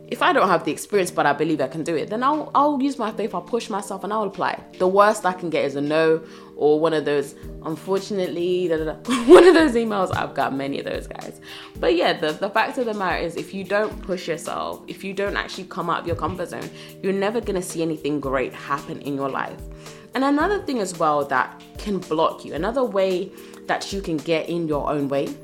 If 0.08 0.20
I 0.22 0.32
don't 0.32 0.48
have 0.48 0.64
the 0.64 0.70
experience 0.70 1.10
but 1.10 1.24
I 1.26 1.32
believe 1.32 1.60
I 1.60 1.66
can 1.68 1.82
do 1.82 1.96
it, 1.96 2.10
then 2.10 2.22
I'll 2.22 2.50
I'll 2.54 2.80
use 2.80 2.98
my 2.98 3.10
faith, 3.10 3.34
I'll 3.34 3.40
push 3.42 3.70
myself 3.70 4.04
and 4.04 4.12
I'll 4.12 4.24
apply. 4.24 4.62
The 4.78 4.88
worst 4.88 5.24
I 5.24 5.32
can 5.32 5.50
get 5.50 5.64
is 5.64 5.76
a 5.76 5.80
no 5.80 6.22
or 6.56 6.78
one 6.78 6.92
of 6.92 7.04
those 7.04 7.34
unfortunately 7.64 8.68
da, 8.68 8.76
da, 8.76 8.92
da. 8.92 9.14
one 9.24 9.46
of 9.46 9.54
those 9.54 9.72
emails 9.72 10.14
i've 10.16 10.34
got 10.34 10.54
many 10.54 10.78
of 10.78 10.84
those 10.84 11.06
guys 11.06 11.40
but 11.80 11.94
yeah 11.94 12.12
the, 12.12 12.32
the 12.32 12.50
fact 12.50 12.78
of 12.78 12.86
the 12.86 12.94
matter 12.94 13.22
is 13.22 13.36
if 13.36 13.52
you 13.54 13.64
don't 13.64 14.02
push 14.02 14.28
yourself 14.28 14.82
if 14.86 15.02
you 15.02 15.12
don't 15.12 15.36
actually 15.36 15.64
come 15.64 15.90
out 15.90 16.00
of 16.00 16.06
your 16.06 16.16
comfort 16.16 16.48
zone 16.48 16.68
you're 17.02 17.12
never 17.12 17.40
going 17.40 17.60
to 17.60 17.66
see 17.66 17.82
anything 17.82 18.20
great 18.20 18.52
happen 18.52 19.00
in 19.02 19.14
your 19.14 19.28
life 19.28 19.60
and 20.14 20.22
another 20.22 20.62
thing 20.62 20.78
as 20.78 20.96
well 20.98 21.24
that 21.24 21.60
can 21.78 21.98
block 21.98 22.44
you 22.44 22.54
another 22.54 22.84
way 22.84 23.30
that 23.66 23.92
you 23.92 24.00
can 24.00 24.16
get 24.18 24.48
in 24.48 24.68
your 24.68 24.90
own 24.90 25.08
way 25.08 25.34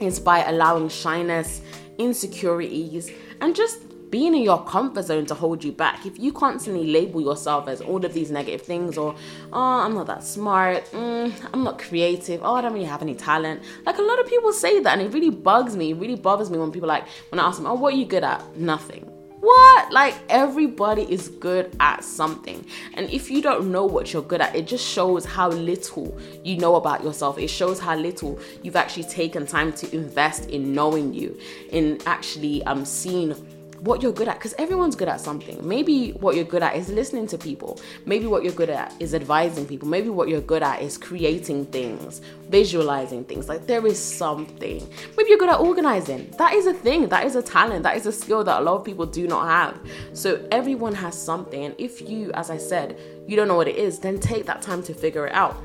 is 0.00 0.20
by 0.20 0.44
allowing 0.44 0.88
shyness 0.88 1.62
insecurities 1.98 3.10
and 3.40 3.54
just 3.54 3.82
being 4.10 4.34
in 4.34 4.42
your 4.42 4.64
comfort 4.64 5.02
zone 5.02 5.26
to 5.26 5.34
hold 5.34 5.64
you 5.64 5.72
back. 5.72 6.06
If 6.06 6.18
you 6.18 6.32
constantly 6.32 6.86
label 6.86 7.20
yourself 7.20 7.68
as 7.68 7.80
all 7.80 8.04
of 8.04 8.14
these 8.14 8.30
negative 8.30 8.62
things, 8.62 8.96
or 8.96 9.14
oh, 9.52 9.60
I'm 9.60 9.94
not 9.94 10.06
that 10.06 10.22
smart, 10.22 10.84
mm, 10.92 11.32
I'm 11.52 11.64
not 11.64 11.78
creative, 11.78 12.40
oh, 12.42 12.54
I 12.54 12.62
don't 12.62 12.72
really 12.72 12.86
have 12.86 13.02
any 13.02 13.14
talent. 13.14 13.62
Like 13.84 13.98
a 13.98 14.02
lot 14.02 14.20
of 14.20 14.28
people 14.28 14.52
say 14.52 14.80
that, 14.80 14.98
and 14.98 15.02
it 15.02 15.12
really 15.12 15.30
bugs 15.30 15.76
me. 15.76 15.90
It 15.90 15.96
really 15.96 16.16
bothers 16.16 16.50
me 16.50 16.58
when 16.58 16.70
people 16.70 16.88
like 16.88 17.04
when 17.30 17.40
I 17.40 17.46
ask 17.46 17.58
them, 17.58 17.66
oh, 17.66 17.74
what 17.74 17.94
are 17.94 17.96
you 17.96 18.06
good 18.06 18.24
at? 18.24 18.56
Nothing. 18.56 19.15
What? 19.46 19.92
Like 19.92 20.16
everybody 20.28 21.02
is 21.02 21.28
good 21.28 21.70
at 21.78 22.02
something. 22.02 22.66
And 22.94 23.08
if 23.10 23.30
you 23.30 23.40
don't 23.40 23.70
know 23.70 23.86
what 23.86 24.12
you're 24.12 24.22
good 24.22 24.40
at, 24.40 24.56
it 24.56 24.66
just 24.66 24.84
shows 24.84 25.24
how 25.24 25.50
little 25.50 26.18
you 26.42 26.56
know 26.56 26.74
about 26.74 27.04
yourself. 27.04 27.38
It 27.38 27.46
shows 27.46 27.78
how 27.78 27.94
little 27.94 28.40
you've 28.64 28.74
actually 28.74 29.04
taken 29.04 29.46
time 29.46 29.72
to 29.74 29.94
invest 29.94 30.50
in 30.50 30.74
knowing 30.74 31.14
you, 31.14 31.38
in 31.70 32.00
actually 32.06 32.64
um 32.64 32.84
seeing 32.84 33.36
what 33.80 34.02
you're 34.02 34.12
good 34.12 34.28
at 34.28 34.38
because 34.38 34.54
everyone's 34.58 34.96
good 34.96 35.08
at 35.08 35.20
something. 35.20 35.66
Maybe 35.66 36.10
what 36.12 36.34
you're 36.34 36.44
good 36.44 36.62
at 36.62 36.76
is 36.76 36.88
listening 36.88 37.26
to 37.28 37.38
people. 37.38 37.80
Maybe 38.04 38.26
what 38.26 38.42
you're 38.42 38.52
good 38.52 38.70
at 38.70 38.94
is 39.00 39.14
advising 39.14 39.66
people. 39.66 39.88
Maybe 39.88 40.08
what 40.08 40.28
you're 40.28 40.40
good 40.40 40.62
at 40.62 40.82
is 40.82 40.96
creating 40.98 41.66
things, 41.66 42.20
visualizing 42.48 43.24
things. 43.24 43.48
Like 43.48 43.66
there 43.66 43.86
is 43.86 43.98
something. 43.98 44.86
Maybe 45.16 45.30
you're 45.30 45.38
good 45.38 45.50
at 45.50 45.60
organizing. 45.60 46.30
That 46.38 46.54
is 46.54 46.66
a 46.66 46.74
thing. 46.74 47.08
That 47.08 47.26
is 47.26 47.36
a 47.36 47.42
talent. 47.42 47.82
That 47.82 47.96
is 47.96 48.06
a 48.06 48.12
skill 48.12 48.44
that 48.44 48.60
a 48.60 48.62
lot 48.62 48.76
of 48.76 48.84
people 48.84 49.06
do 49.06 49.26
not 49.26 49.46
have. 49.48 49.78
So 50.12 50.46
everyone 50.50 50.94
has 50.94 51.20
something. 51.20 51.64
And 51.64 51.74
if 51.78 52.08
you, 52.08 52.32
as 52.32 52.50
I 52.50 52.56
said, 52.56 52.98
you 53.26 53.36
don't 53.36 53.48
know 53.48 53.56
what 53.56 53.68
it 53.68 53.76
is, 53.76 53.98
then 53.98 54.20
take 54.20 54.46
that 54.46 54.62
time 54.62 54.82
to 54.84 54.94
figure 54.94 55.26
it 55.26 55.32
out. 55.32 55.56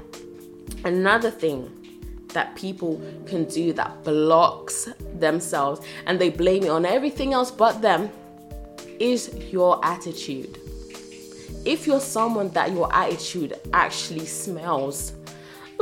Another 0.84 1.30
thing 1.30 1.78
that 2.34 2.56
people 2.56 3.02
can 3.26 3.46
do 3.46 3.74
that 3.74 4.04
blocks 4.04 4.90
themselves 5.22 5.82
and 6.06 6.20
they 6.20 6.30
blame 6.30 6.64
it 6.64 6.70
on 6.70 6.86
everything 6.86 7.34
else 7.34 7.52
but 7.52 7.82
them 7.82 8.12
is 9.00 9.34
your 9.52 9.84
attitude. 9.84 10.60
If 11.66 11.88
you're 11.88 12.00
someone 12.00 12.50
that 12.50 12.72
your 12.72 12.94
attitude 12.94 13.54
actually 13.74 14.26
smells 14.26 15.14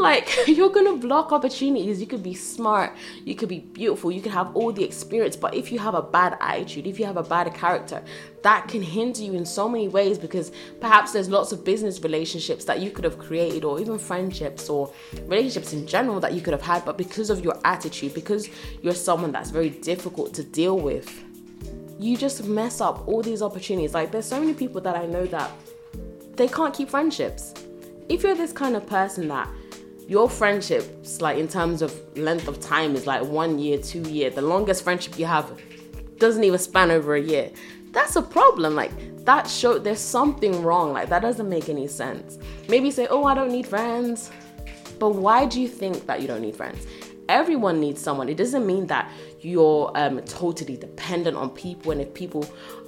like 0.01 0.29
you're 0.47 0.69
gonna 0.69 0.95
block 0.95 1.31
opportunities. 1.31 1.99
You 1.99 2.07
could 2.07 2.23
be 2.23 2.33
smart, 2.33 2.95
you 3.25 3.35
could 3.35 3.49
be 3.49 3.59
beautiful, 3.59 4.11
you 4.11 4.21
could 4.21 4.31
have 4.31 4.55
all 4.55 4.71
the 4.71 4.83
experience, 4.83 5.35
but 5.35 5.53
if 5.53 5.71
you 5.71 5.79
have 5.79 5.95
a 5.95 6.01
bad 6.01 6.37
attitude, 6.41 6.87
if 6.87 6.99
you 6.99 7.05
have 7.05 7.17
a 7.17 7.23
bad 7.23 7.53
character, 7.53 8.03
that 8.43 8.67
can 8.67 8.81
hinder 8.81 9.21
you 9.21 9.33
in 9.33 9.45
so 9.45 9.67
many 9.67 9.87
ways 9.87 10.17
because 10.17 10.51
perhaps 10.79 11.11
there's 11.11 11.29
lots 11.29 11.51
of 11.51 11.63
business 11.65 12.01
relationships 12.01 12.65
that 12.65 12.79
you 12.79 12.91
could 12.91 13.03
have 13.03 13.19
created, 13.19 13.63
or 13.63 13.79
even 13.79 13.97
friendships 13.97 14.69
or 14.69 14.91
relationships 15.23 15.73
in 15.73 15.85
general 15.85 16.19
that 16.19 16.33
you 16.33 16.41
could 16.41 16.53
have 16.53 16.61
had, 16.61 16.85
but 16.85 16.97
because 16.97 17.29
of 17.29 17.43
your 17.43 17.59
attitude, 17.65 18.13
because 18.13 18.49
you're 18.81 18.93
someone 18.93 19.31
that's 19.31 19.49
very 19.49 19.69
difficult 19.69 20.33
to 20.33 20.43
deal 20.43 20.79
with, 20.79 21.23
you 21.99 22.15
just 22.15 22.45
mess 22.45 22.79
up 22.79 23.05
all 23.07 23.21
these 23.21 23.41
opportunities. 23.41 23.93
Like, 23.93 24.11
there's 24.11 24.25
so 24.25 24.39
many 24.39 24.53
people 24.53 24.79
that 24.81 24.95
I 24.95 25.05
know 25.05 25.25
that 25.25 25.51
they 26.35 26.47
can't 26.47 26.73
keep 26.73 26.89
friendships. 26.89 27.53
If 28.07 28.23
you're 28.23 28.35
this 28.35 28.53
kind 28.53 28.75
of 28.75 28.87
person 28.87 29.27
that 29.27 29.49
your 30.09 30.27
friendships, 30.27 31.21
like 31.21 31.37
in 31.37 31.47
terms 31.47 31.83
of 31.83 31.93
length 32.17 32.47
of 32.47 32.59
time, 32.59 32.95
is 32.95 33.05
like 33.05 33.23
one 33.23 33.59
year, 33.59 33.77
two 33.77 34.01
year. 34.09 34.31
The 34.31 34.41
longest 34.41 34.83
friendship 34.83 35.19
you 35.19 35.27
have 35.27 35.61
doesn't 36.17 36.43
even 36.43 36.57
span 36.57 36.89
over 36.89 37.13
a 37.13 37.21
year. 37.21 37.51
That's 37.91 38.15
a 38.15 38.23
problem. 38.23 38.73
Like 38.73 38.91
that 39.25 39.47
show 39.47 39.77
there's 39.77 39.99
something 39.99 40.63
wrong. 40.63 40.93
Like 40.93 41.09
that 41.09 41.21
doesn't 41.21 41.47
make 41.47 41.69
any 41.69 41.87
sense. 41.87 42.39
Maybe 42.67 42.89
say, 42.89 43.05
oh, 43.07 43.25
I 43.25 43.35
don't 43.35 43.51
need 43.51 43.67
friends. 43.67 44.31
But 44.97 45.11
why 45.11 45.45
do 45.45 45.61
you 45.61 45.67
think 45.67 46.07
that 46.07 46.23
you 46.23 46.27
don't 46.27 46.41
need 46.41 46.55
friends? 46.55 46.87
Everyone 47.29 47.79
needs 47.79 48.01
someone. 48.01 48.27
It 48.27 48.37
doesn't 48.37 48.65
mean 48.65 48.87
that 48.87 49.09
you're 49.39 49.91
um, 49.93 50.19
totally 50.23 50.75
dependent 50.75 51.37
on 51.37 51.51
people, 51.51 51.91
and 51.91 52.01
if 52.01 52.11
people 52.15 52.43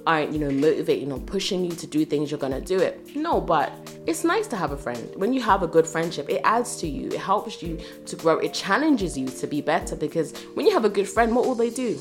aren't, 0.07 0.33
you 0.33 0.39
know, 0.39 0.49
motivating 0.49 1.11
or 1.11 1.19
pushing 1.19 1.63
you 1.63 1.71
to 1.71 1.85
do 1.85 2.03
things, 2.05 2.31
you're 2.31 2.39
gonna 2.39 2.59
do 2.59 2.79
it. 2.79 3.15
No, 3.15 3.39
but 3.39 3.71
it's 4.07 4.23
nice 4.23 4.47
to 4.47 4.55
have 4.55 4.71
a 4.71 4.77
friend. 4.77 5.11
When 5.15 5.31
you 5.31 5.41
have 5.41 5.61
a 5.61 5.67
good 5.67 5.85
friendship, 5.85 6.27
it 6.27 6.41
adds 6.43 6.77
to 6.77 6.87
you, 6.87 7.09
it 7.09 7.19
helps 7.19 7.61
you 7.61 7.79
to 8.07 8.15
grow, 8.15 8.39
it 8.39 8.51
challenges 8.51 9.15
you 9.15 9.27
to 9.27 9.45
be 9.45 9.61
better 9.61 9.95
because 9.95 10.35
when 10.55 10.65
you 10.65 10.73
have 10.73 10.85
a 10.85 10.89
good 10.89 11.07
friend, 11.07 11.35
what 11.35 11.45
will 11.45 11.53
they 11.53 11.69
do? 11.69 11.99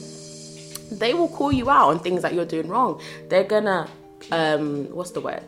They 0.92 1.12
will 1.12 1.28
call 1.28 1.52
you 1.52 1.68
out 1.68 1.90
on 1.90 1.98
things 1.98 2.22
that 2.22 2.32
you're 2.32 2.46
doing 2.46 2.68
wrong. 2.68 3.02
They're 3.28 3.44
gonna, 3.44 3.86
um, 4.32 4.86
what's 4.86 5.10
the 5.10 5.20
word? 5.20 5.44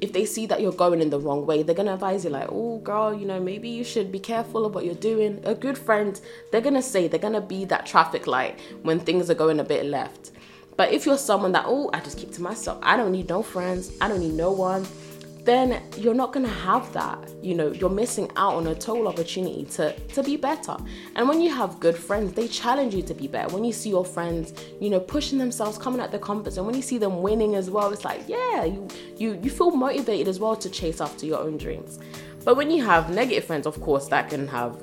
If 0.00 0.12
they 0.12 0.24
see 0.24 0.46
that 0.46 0.60
you're 0.60 0.72
going 0.72 1.00
in 1.00 1.10
the 1.10 1.18
wrong 1.18 1.46
way, 1.46 1.62
they're 1.62 1.74
gonna 1.74 1.94
advise 1.94 2.24
you, 2.24 2.30
like, 2.30 2.48
oh, 2.50 2.78
girl, 2.78 3.14
you 3.14 3.26
know, 3.26 3.40
maybe 3.40 3.68
you 3.68 3.84
should 3.84 4.12
be 4.12 4.18
careful 4.18 4.64
of 4.64 4.74
what 4.74 4.84
you're 4.84 4.94
doing. 4.94 5.40
A 5.44 5.54
good 5.54 5.76
friend, 5.76 6.20
they're 6.50 6.60
gonna 6.60 6.82
say, 6.82 7.08
they're 7.08 7.18
gonna 7.18 7.40
be 7.40 7.64
that 7.66 7.86
traffic 7.86 8.26
light 8.26 8.58
when 8.82 9.00
things 9.00 9.30
are 9.30 9.34
going 9.34 9.60
a 9.60 9.64
bit 9.64 9.86
left. 9.86 10.32
But 10.76 10.92
if 10.92 11.06
you're 11.06 11.18
someone 11.18 11.52
that, 11.52 11.64
oh, 11.66 11.90
I 11.92 12.00
just 12.00 12.18
keep 12.18 12.32
to 12.34 12.42
myself, 12.42 12.78
I 12.82 12.96
don't 12.96 13.10
need 13.10 13.28
no 13.28 13.42
friends, 13.42 13.92
I 14.00 14.06
don't 14.06 14.20
need 14.20 14.34
no 14.34 14.52
one, 14.52 14.86
then 15.48 15.82
you're 15.96 16.14
not 16.14 16.32
gonna 16.32 16.48
have 16.48 16.92
that. 16.92 17.18
You 17.42 17.54
know, 17.54 17.72
you're 17.72 17.90
missing 17.90 18.30
out 18.36 18.54
on 18.54 18.66
a 18.66 18.74
total 18.74 19.08
opportunity 19.08 19.64
to, 19.76 19.98
to 19.98 20.22
be 20.22 20.36
better. 20.36 20.76
And 21.16 21.28
when 21.28 21.40
you 21.40 21.54
have 21.54 21.80
good 21.80 21.96
friends, 21.96 22.32
they 22.34 22.48
challenge 22.48 22.94
you 22.94 23.02
to 23.02 23.14
be 23.14 23.26
better. 23.26 23.54
When 23.54 23.64
you 23.64 23.72
see 23.72 23.88
your 23.88 24.04
friends, 24.04 24.52
you 24.80 24.90
know, 24.90 25.00
pushing 25.00 25.38
themselves, 25.38 25.78
coming 25.78 26.00
at 26.00 26.12
the 26.12 26.18
comfort 26.18 26.52
zone, 26.52 26.66
when 26.66 26.74
you 26.74 26.82
see 26.82 26.98
them 26.98 27.22
winning 27.22 27.54
as 27.54 27.70
well, 27.70 27.92
it's 27.92 28.04
like, 28.04 28.28
yeah, 28.28 28.64
you 28.64 28.88
you 29.16 29.40
you 29.42 29.50
feel 29.50 29.70
motivated 29.70 30.28
as 30.28 30.38
well 30.38 30.56
to 30.56 30.68
chase 30.68 31.00
after 31.00 31.24
your 31.24 31.40
own 31.40 31.56
dreams. 31.56 31.98
But 32.44 32.56
when 32.56 32.70
you 32.70 32.84
have 32.84 33.10
negative 33.10 33.44
friends, 33.44 33.66
of 33.66 33.80
course, 33.80 34.08
that 34.08 34.28
can 34.30 34.48
have 34.48 34.80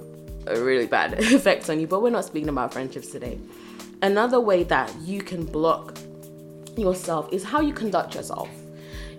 a 0.48 0.60
really 0.60 0.88
bad 0.88 1.14
effect 1.20 1.70
on 1.70 1.80
you. 1.80 1.88
But 1.88 2.02
we're 2.02 2.10
not 2.10 2.26
speaking 2.26 2.50
about 2.50 2.74
friendships 2.74 3.10
today. 3.10 3.40
Another 4.02 4.40
way 4.40 4.64
that 4.64 4.94
you 5.02 5.22
can 5.22 5.46
block 5.46 5.98
yourself 6.78 7.32
is 7.32 7.44
how 7.44 7.62
you 7.62 7.74
conduct 7.74 8.16
yourself. 8.16 8.50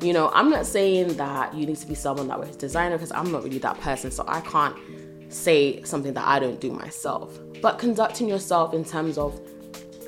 You 0.01 0.13
know, 0.13 0.31
I'm 0.35 0.51
not 0.51 0.67
saying 0.67 1.17
that 1.17 1.55
you 1.55 1.67
need 1.67 1.77
to 1.79 1.87
be 1.87 1.95
someone 1.95 2.29
that 2.29 2.39
wears 2.39 2.57
designer 2.57 2.97
because 2.97 3.13
I'm 3.13 3.33
not 3.33 3.43
really 3.45 3.59
that 3.59 3.81
person, 3.81 4.11
so 4.11 4.25
I 4.29 4.41
can't 4.43 4.77
say 5.29 5.83
something 5.83 6.13
that 6.15 6.27
I 6.27 6.39
don't 6.39 6.61
do 6.61 6.71
myself. 6.71 7.39
But 7.63 7.79
conducting 7.79 8.29
yourself 8.29 8.75
in 8.75 8.85
terms 8.85 9.19
of 9.19 9.41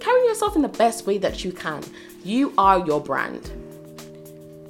carrying 0.01 0.27
yourself 0.27 0.57
in 0.57 0.63
the 0.63 0.69
best 0.69 1.07
way 1.07 1.19
that 1.19 1.45
you 1.45 1.53
can. 1.53 1.83
You 2.25 2.53
are 2.59 2.85
your 2.87 3.01
brand. 3.01 3.51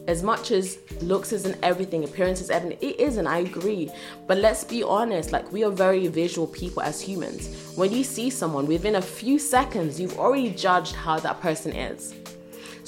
As 0.07 0.23
much 0.23 0.53
as 0.53 0.79
looks 1.03 1.33
isn't 1.33 1.59
everything, 1.63 2.03
appearance 2.03 2.41
is 2.41 2.49
everything, 2.49 2.79
it 2.81 2.99
isn't, 2.99 3.27
I 3.27 3.39
agree. 3.39 3.91
But 4.27 4.39
let's 4.39 4.65
be 4.65 4.83
honest, 4.83 5.33
like 5.33 5.53
we 5.53 5.65
are 5.65 5.71
very 5.71 6.07
visual 6.09 6.47
people 6.47 6.83
as 6.83 7.01
humans. 7.01 7.73
When 7.77 7.93
you 7.93 8.03
see 8.05 8.31
someone, 8.31 8.67
within 8.67 8.97
a 8.97 9.03
few 9.03 9.39
seconds, 9.39 10.01
you've 10.01 10.19
already 10.19 10.51
judged 10.51 10.95
how 10.95 11.19
that 11.21 11.41
person 11.41 11.73
is. 11.73 12.15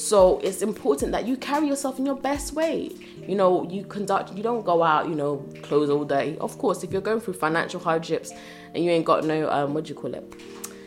So 0.01 0.39
it's 0.39 0.63
important 0.63 1.13
that 1.13 1.27
you 1.27 1.37
carry 1.37 1.69
yourself 1.69 1.99
in 1.99 2.07
your 2.07 2.15
best 2.15 2.55
way. 2.55 2.91
You 3.29 3.35
know, 3.35 3.69
you 3.69 3.85
conduct, 3.85 4.33
you 4.33 4.43
don't 4.43 4.65
go 4.65 4.83
out, 4.83 5.11
you 5.11 5.15
know, 5.15 5.45
clothes 5.63 5.91
all 5.91 6.07
day. 6.07 6.39
Of 6.41 6.57
course, 6.57 6.83
if 6.83 6.91
you're 6.91 7.03
going 7.03 7.21
through 7.21 7.35
financial 7.35 7.79
hardships 7.79 8.33
and 8.75 8.83
you 8.83 8.91
ain't 8.91 9.05
got 9.05 9.25
no, 9.25 9.51
um, 9.51 9.75
what 9.75 9.85
do 9.85 9.91
you 9.91 9.95
call 9.95 10.15
it? 10.15 10.25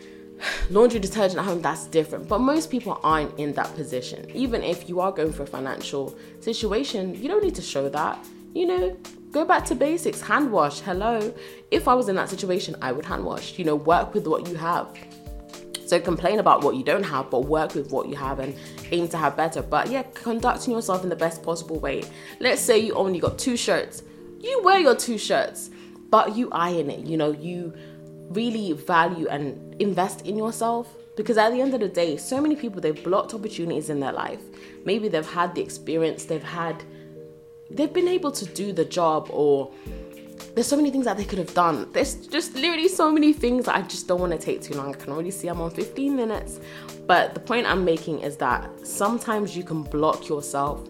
Laundry 0.72 1.00
detergent 1.00 1.38
at 1.38 1.46
home, 1.46 1.62
that's 1.62 1.86
different. 1.86 2.28
But 2.28 2.40
most 2.40 2.72
people 2.72 3.00
aren't 3.04 3.38
in 3.38 3.54
that 3.54 3.72
position. 3.76 4.26
Even 4.32 4.64
if 4.64 4.90
you 4.90 5.00
are 5.00 5.12
going 5.12 5.32
through 5.32 5.46
a 5.46 5.48
financial 5.48 6.18
situation, 6.40 7.14
you 7.22 7.30
don't 7.30 7.44
need 7.44 7.56
to 7.56 7.62
show 7.62 7.90
that. 7.90 8.18
You 8.56 8.66
know, 8.66 8.98
go 9.32 9.46
back 9.46 9.64
to 9.66 9.76
basics 9.76 10.22
hand 10.22 10.52
wash 10.52 10.80
hello 10.82 11.34
if 11.72 11.88
i 11.88 11.94
was 11.96 12.08
in 12.08 12.16
that 12.16 12.30
situation 12.30 12.76
i 12.84 12.92
would 12.92 13.04
hand 13.04 13.26
wash 13.26 13.58
you 13.58 13.66
know 13.66 13.76
work 13.76 14.14
with 14.14 14.28
what 14.28 14.48
you 14.48 14.54
have 14.54 14.96
so 15.94 16.00
complain 16.00 16.40
about 16.40 16.64
what 16.64 16.76
you 16.76 16.84
don't 16.84 17.04
have, 17.04 17.30
but 17.30 17.42
work 17.42 17.76
with 17.76 17.92
what 17.92 18.10
you 18.10 18.16
have 18.16 18.40
and 18.40 18.56
aim 18.92 19.08
to 19.10 19.18
have 19.18 19.38
better. 19.38 19.62
But 19.62 19.92
yeah, 19.92 20.02
conducting 20.16 20.74
yourself 20.74 21.04
in 21.04 21.10
the 21.10 21.16
best 21.16 21.44
possible 21.44 21.80
way. 21.80 22.02
Let's 22.40 22.62
say 22.62 22.80
you 22.80 22.96
only 22.96 23.20
got 23.20 23.38
two 23.38 23.56
shirts. 23.56 24.02
You 24.40 24.64
wear 24.64 24.80
your 24.80 24.96
two 24.96 25.20
shirts, 25.20 25.70
but 26.10 26.36
you 26.36 26.50
iron 26.52 26.90
it. 26.90 27.06
You 27.06 27.16
know, 27.18 27.32
you 27.32 27.76
really 28.32 28.72
value 28.72 29.28
and 29.28 29.76
invest 29.80 30.26
in 30.26 30.36
yourself 30.36 30.92
because 31.16 31.38
at 31.38 31.52
the 31.52 31.62
end 31.62 31.76
of 31.76 31.80
the 31.80 31.90
day, 31.90 32.18
so 32.18 32.42
many 32.42 32.56
people 32.56 32.82
they've 32.82 33.04
blocked 33.04 33.36
opportunities 33.36 33.92
in 33.92 34.00
their 34.00 34.14
life. 34.14 34.42
Maybe 34.86 35.10
they've 35.10 35.30
had 35.30 35.54
the 35.54 35.62
experience, 35.62 36.26
they've 36.26 36.42
had 36.42 36.84
they've 37.70 37.94
been 37.94 38.08
able 38.08 38.32
to 38.32 38.48
do 38.48 38.74
the 38.74 38.86
job 38.86 39.30
or 39.32 39.72
there's 40.54 40.68
so 40.68 40.76
many 40.76 40.92
things 40.92 41.06
that 41.06 41.18
they 41.18 41.26
could 41.26 41.40
have 41.40 41.54
done. 41.54 41.92
There's 41.94 42.16
just 42.28 42.54
literally 42.54 42.88
so 42.88 43.12
many 43.12 43.34
things 43.34 43.66
that 43.66 43.76
I 43.76 43.82
just 43.82 44.08
don't 44.08 44.20
want 44.20 44.34
to 44.34 44.38
take 44.38 44.62
too 44.62 44.76
long. 44.76 44.94
I 44.94 44.98
can 44.98 45.12
already 45.12 45.32
see 45.32 45.48
I'm 45.48 45.60
on 45.60 45.72
15 45.72 46.16
minutes. 46.16 46.60
But 47.08 47.34
the 47.34 47.40
point 47.40 47.66
I'm 47.66 47.84
making 47.84 48.22
is 48.22 48.38
that 48.38 48.70
sometimes 48.86 49.58
you 49.58 49.64
can 49.64 49.82
block 49.82 50.30
yourself 50.30 50.88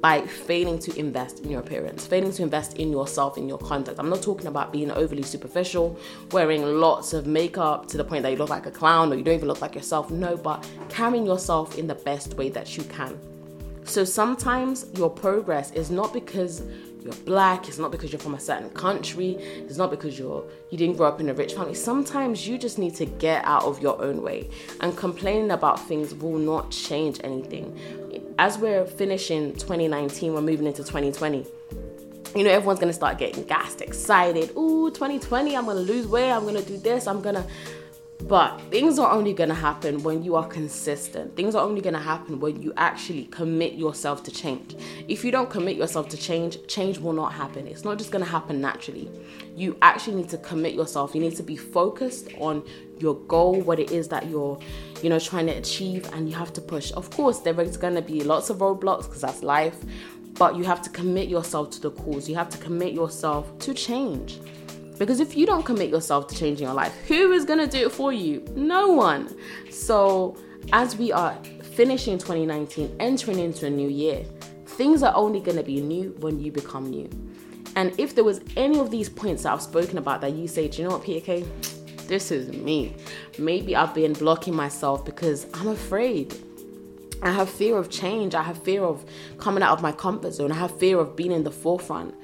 by 0.00 0.20
failing 0.20 0.78
to 0.80 0.98
invest 0.98 1.40
in 1.40 1.50
your 1.50 1.60
appearance, 1.60 2.06
failing 2.06 2.32
to 2.32 2.42
invest 2.42 2.76
in 2.76 2.90
yourself, 2.90 3.38
in 3.38 3.48
your 3.48 3.56
conduct. 3.56 3.98
I'm 3.98 4.10
not 4.10 4.20
talking 4.20 4.48
about 4.48 4.72
being 4.72 4.90
overly 4.90 5.22
superficial, 5.22 5.98
wearing 6.32 6.62
lots 6.62 7.14
of 7.14 7.26
makeup 7.26 7.86
to 7.88 7.96
the 7.96 8.04
point 8.04 8.22
that 8.24 8.32
you 8.32 8.36
look 8.36 8.50
like 8.50 8.66
a 8.66 8.70
clown 8.70 9.12
or 9.12 9.14
you 9.14 9.22
don't 9.22 9.36
even 9.36 9.48
look 9.48 9.62
like 9.62 9.74
yourself. 9.74 10.10
No, 10.10 10.36
but 10.36 10.68
carrying 10.90 11.24
yourself 11.24 11.78
in 11.78 11.86
the 11.86 11.94
best 11.94 12.34
way 12.34 12.50
that 12.50 12.76
you 12.76 12.82
can. 12.84 13.18
So 13.84 14.04
sometimes 14.04 14.86
your 14.94 15.08
progress 15.08 15.70
is 15.70 15.90
not 15.90 16.12
because 16.12 16.62
you're 17.04 17.14
black, 17.24 17.68
it's 17.68 17.78
not 17.78 17.92
because 17.92 18.10
you're 18.12 18.20
from 18.20 18.34
a 18.34 18.40
certain 18.40 18.70
country, 18.70 19.32
it's 19.34 19.76
not 19.76 19.90
because 19.90 20.18
you're 20.18 20.44
you 20.70 20.78
didn't 20.78 20.96
grow 20.96 21.06
up 21.06 21.20
in 21.20 21.28
a 21.28 21.34
rich 21.34 21.54
family. 21.54 21.74
Sometimes 21.74 22.48
you 22.48 22.58
just 22.58 22.78
need 22.78 22.94
to 22.96 23.06
get 23.06 23.44
out 23.44 23.64
of 23.64 23.80
your 23.82 24.00
own 24.02 24.22
way. 24.22 24.48
And 24.80 24.96
complaining 24.96 25.50
about 25.50 25.86
things 25.86 26.14
will 26.14 26.38
not 26.38 26.70
change 26.70 27.20
anything 27.22 27.78
as 28.38 28.58
we're 28.58 28.84
finishing 28.84 29.52
2019, 29.52 30.34
we're 30.34 30.40
moving 30.40 30.66
into 30.66 30.82
2020. 30.82 31.46
You 32.34 32.42
know, 32.42 32.50
everyone's 32.50 32.80
gonna 32.80 32.92
start 32.92 33.18
getting 33.18 33.44
gassed, 33.44 33.80
excited. 33.80 34.50
Ooh, 34.56 34.90
2020, 34.90 35.56
I'm 35.56 35.66
gonna 35.66 35.80
lose 35.80 36.06
weight, 36.06 36.30
I'm 36.30 36.44
gonna 36.44 36.62
do 36.62 36.76
this, 36.76 37.06
I'm 37.06 37.20
gonna. 37.20 37.46
But 38.26 38.58
things 38.70 38.98
are 38.98 39.12
only 39.12 39.34
gonna 39.34 39.54
happen 39.54 40.02
when 40.02 40.22
you 40.22 40.34
are 40.34 40.46
consistent. 40.46 41.36
Things 41.36 41.54
are 41.54 41.62
only 41.62 41.82
gonna 41.82 41.98
happen 41.98 42.40
when 42.40 42.62
you 42.62 42.72
actually 42.78 43.24
commit 43.26 43.74
yourself 43.74 44.22
to 44.22 44.30
change. 44.30 44.76
If 45.08 45.26
you 45.26 45.30
don't 45.30 45.50
commit 45.50 45.76
yourself 45.76 46.08
to 46.08 46.16
change, 46.16 46.66
change 46.66 46.98
will 46.98 47.12
not 47.12 47.34
happen. 47.34 47.66
It's 47.66 47.84
not 47.84 47.98
just 47.98 48.10
gonna 48.10 48.24
happen 48.24 48.62
naturally. 48.62 49.10
You 49.54 49.76
actually 49.82 50.16
need 50.16 50.30
to 50.30 50.38
commit 50.38 50.72
yourself. 50.72 51.14
You 51.14 51.20
need 51.20 51.36
to 51.36 51.42
be 51.42 51.56
focused 51.56 52.28
on 52.38 52.64
your 52.98 53.14
goal, 53.14 53.60
what 53.60 53.78
it 53.78 53.90
is 53.90 54.08
that 54.08 54.26
you're, 54.30 54.58
you 55.02 55.10
know, 55.10 55.18
trying 55.18 55.46
to 55.46 55.52
achieve, 55.52 56.08
and 56.14 56.26
you 56.26 56.34
have 56.34 56.52
to 56.54 56.62
push. 56.62 56.92
Of 56.92 57.10
course, 57.10 57.40
there 57.40 57.60
is 57.60 57.76
going 57.76 57.94
to 57.94 58.02
be 58.02 58.24
lots 58.24 58.48
of 58.48 58.58
roadblocks 58.58 59.02
because 59.02 59.20
that's 59.20 59.42
life, 59.42 59.76
but 60.38 60.56
you 60.56 60.64
have 60.64 60.80
to 60.82 60.90
commit 60.90 61.28
yourself 61.28 61.70
to 61.72 61.80
the 61.80 61.90
cause. 61.90 62.28
You 62.28 62.36
have 62.36 62.48
to 62.50 62.58
commit 62.58 62.94
yourself 62.94 63.58
to 63.60 63.74
change. 63.74 64.40
Because 64.98 65.20
if 65.20 65.36
you 65.36 65.46
don't 65.46 65.64
commit 65.64 65.90
yourself 65.90 66.28
to 66.28 66.36
changing 66.36 66.66
your 66.66 66.74
life, 66.74 66.94
who 67.08 67.32
is 67.32 67.44
going 67.44 67.58
to 67.58 67.66
do 67.66 67.86
it 67.86 67.92
for 67.92 68.12
you? 68.12 68.44
No 68.54 68.88
one. 68.88 69.34
So, 69.70 70.36
as 70.72 70.96
we 70.96 71.12
are 71.12 71.36
finishing 71.62 72.18
2019, 72.18 72.96
entering 73.00 73.38
into 73.38 73.66
a 73.66 73.70
new 73.70 73.88
year, 73.88 74.24
things 74.66 75.02
are 75.02 75.14
only 75.14 75.40
going 75.40 75.56
to 75.56 75.64
be 75.64 75.80
new 75.80 76.14
when 76.20 76.38
you 76.38 76.52
become 76.52 76.90
new. 76.90 77.08
And 77.76 77.92
if 77.98 78.14
there 78.14 78.24
was 78.24 78.40
any 78.56 78.78
of 78.78 78.90
these 78.90 79.08
points 79.08 79.42
that 79.42 79.52
I've 79.52 79.62
spoken 79.62 79.98
about 79.98 80.20
that 80.20 80.32
you 80.32 80.46
say, 80.46 80.68
do 80.68 80.82
you 80.82 80.88
know 80.88 80.96
what, 80.96 81.04
PK? 81.04 81.44
this 82.06 82.30
is 82.30 82.48
me. 82.48 82.94
Maybe 83.38 83.74
I've 83.76 83.94
been 83.94 84.12
blocking 84.12 84.54
myself 84.54 85.04
because 85.04 85.46
I'm 85.54 85.68
afraid. 85.68 86.34
I 87.22 87.30
have 87.30 87.48
fear 87.48 87.78
of 87.78 87.90
change. 87.90 88.34
I 88.34 88.42
have 88.42 88.62
fear 88.62 88.82
of 88.84 89.04
coming 89.38 89.62
out 89.62 89.72
of 89.72 89.82
my 89.82 89.92
comfort 89.92 90.32
zone. 90.32 90.52
I 90.52 90.56
have 90.56 90.78
fear 90.78 90.98
of 90.98 91.16
being 91.16 91.32
in 91.32 91.44
the 91.44 91.50
forefront. 91.50 92.14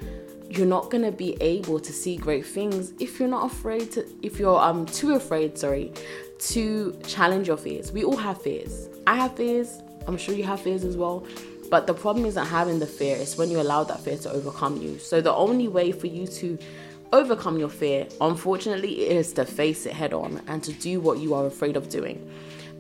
You're 0.51 0.67
not 0.67 0.91
going 0.91 1.05
to 1.05 1.13
be 1.13 1.37
able 1.41 1.79
to 1.79 1.93
see 1.93 2.17
great 2.17 2.45
things 2.45 2.93
if 2.99 3.21
you're 3.21 3.29
not 3.29 3.53
afraid 3.53 3.93
to 3.93 4.05
if 4.21 4.39
you're 4.41 4.59
um 4.59 4.85
too 4.85 5.15
afraid, 5.15 5.57
sorry, 5.57 5.93
to 6.39 6.99
challenge 7.07 7.47
your 7.47 7.57
fears. 7.57 7.93
We 7.93 8.03
all 8.03 8.17
have 8.17 8.43
fears. 8.43 8.89
I 9.07 9.15
have 9.15 9.37
fears. 9.37 9.81
I'm 10.09 10.17
sure 10.17 10.35
you 10.35 10.45
have 10.45 10.61
fears 10.61 10.85
as 10.85 10.97
well. 10.97 11.25
But 11.71 11.87
the 11.87 11.95
problem 11.95 12.27
isn't 12.27 12.47
having 12.47 12.81
the 12.81 12.87
fear, 12.87 13.17
it's 13.17 13.39
when 13.39 13.49
you 13.49 13.61
allow 13.61 13.85
that 13.85 14.01
fear 14.01 14.19
to 14.19 14.33
overcome 14.33 14.83
you. 14.83 14.99
So 14.99 15.21
the 15.21 15.33
only 15.33 15.69
way 15.69 15.93
for 15.93 16.09
you 16.09 16.27
to 16.27 16.59
overcome 17.13 17.59
your 17.59 17.69
fear, 17.69 18.09
unfortunately, 18.21 19.09
is 19.09 19.33
to 19.35 19.45
face 19.45 19.87
it 19.87 19.93
head 19.93 20.13
on 20.13 20.43
and 20.49 20.65
to 20.65 20.73
do 20.73 21.01
what 21.01 21.21
you 21.21 21.33
are 21.33 21.47
afraid 21.47 21.77
of 21.77 21.89
doing. 21.89 22.29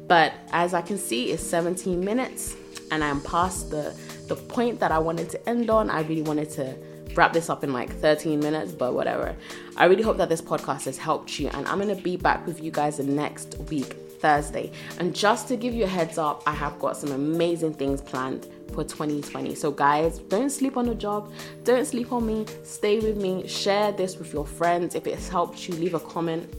But 0.08 0.32
as 0.50 0.74
I 0.74 0.82
can 0.82 0.98
see, 0.98 1.30
it's 1.30 1.42
17 1.42 2.04
minutes 2.04 2.56
and 2.90 3.04
I'm 3.04 3.20
past 3.20 3.70
the, 3.70 3.94
the 4.26 4.34
point 4.34 4.80
that 4.80 4.90
I 4.90 4.98
wanted 4.98 5.30
to 5.30 5.48
end 5.48 5.70
on. 5.70 5.88
I 5.88 6.00
really 6.02 6.22
wanted 6.22 6.50
to 6.50 6.76
wrap 7.14 7.32
this 7.32 7.50
up 7.50 7.64
in 7.64 7.72
like 7.72 7.92
13 7.96 8.40
minutes, 8.40 8.72
but 8.72 8.94
whatever. 8.94 9.36
I 9.76 9.86
really 9.86 10.02
hope 10.02 10.16
that 10.18 10.28
this 10.28 10.42
podcast 10.42 10.84
has 10.84 10.98
helped 10.98 11.38
you, 11.38 11.48
and 11.48 11.66
I'm 11.66 11.78
gonna 11.78 11.94
be 11.94 12.16
back 12.16 12.46
with 12.46 12.62
you 12.62 12.70
guys 12.70 12.98
next 12.98 13.56
week, 13.70 13.94
Thursday. 14.20 14.70
And 14.98 15.14
just 15.14 15.48
to 15.48 15.56
give 15.56 15.74
you 15.74 15.84
a 15.84 15.88
heads 15.88 16.18
up, 16.18 16.42
I 16.46 16.52
have 16.52 16.78
got 16.78 16.96
some 16.96 17.12
amazing 17.12 17.74
things 17.74 18.00
planned 18.00 18.46
for 18.72 18.84
2020. 18.84 19.54
So, 19.54 19.70
guys, 19.70 20.18
don't 20.18 20.50
sleep 20.50 20.76
on 20.76 20.86
the 20.86 20.94
job, 20.94 21.32
don't 21.64 21.86
sleep 21.86 22.12
on 22.12 22.26
me, 22.26 22.46
stay 22.62 23.00
with 23.00 23.16
me, 23.16 23.46
share 23.46 23.92
this 23.92 24.18
with 24.18 24.32
your 24.32 24.46
friends. 24.46 24.94
If 24.94 25.06
it's 25.06 25.28
helped 25.28 25.68
you, 25.68 25.74
leave 25.74 25.94
a 25.94 26.00
comment. 26.00 26.54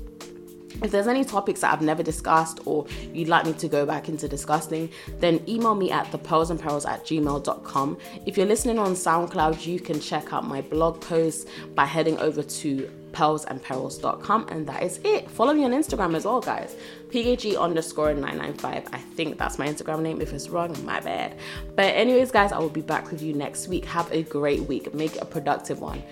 If 0.81 0.91
there's 0.91 1.07
any 1.07 1.23
topics 1.23 1.61
that 1.61 1.73
I've 1.73 1.81
never 1.81 2.03
discussed 2.03 2.59
or 2.65 2.85
you'd 3.13 3.27
like 3.27 3.45
me 3.45 3.53
to 3.53 3.67
go 3.67 3.85
back 3.85 4.09
into 4.09 4.27
discussing, 4.27 4.89
then 5.19 5.43
email 5.47 5.75
me 5.75 5.91
at 5.91 6.07
thepearlsandperils 6.07 6.87
at 6.87 7.05
gmail.com. 7.05 7.97
If 8.25 8.37
you're 8.37 8.47
listening 8.47 8.79
on 8.79 8.93
SoundCloud, 8.93 9.65
you 9.65 9.79
can 9.79 9.99
check 9.99 10.33
out 10.33 10.45
my 10.45 10.61
blog 10.61 11.01
post 11.01 11.47
by 11.75 11.85
heading 11.85 12.17
over 12.19 12.43
to 12.43 12.89
pearlsandperils.com 13.11 14.47
and 14.49 14.67
that 14.67 14.83
is 14.83 14.99
it. 15.03 15.29
Follow 15.29 15.53
me 15.53 15.63
on 15.63 15.71
Instagram 15.71 16.15
as 16.15 16.25
well, 16.25 16.41
guys. 16.41 16.75
PKG 17.09 17.59
underscore 17.59 18.13
995. 18.13 18.87
I 18.93 18.97
think 18.97 19.37
that's 19.37 19.59
my 19.59 19.67
Instagram 19.67 20.01
name. 20.01 20.21
If 20.21 20.33
it's 20.33 20.49
wrong, 20.49 20.75
my 20.85 20.99
bad. 21.01 21.37
But, 21.75 21.95
anyways, 21.95 22.31
guys, 22.31 22.51
I 22.51 22.59
will 22.59 22.69
be 22.69 22.81
back 22.81 23.11
with 23.11 23.21
you 23.21 23.33
next 23.33 23.67
week. 23.67 23.85
Have 23.85 24.11
a 24.11 24.23
great 24.23 24.61
week. 24.61 24.93
Make 24.93 25.21
a 25.21 25.25
productive 25.25 25.81
one. 25.81 26.03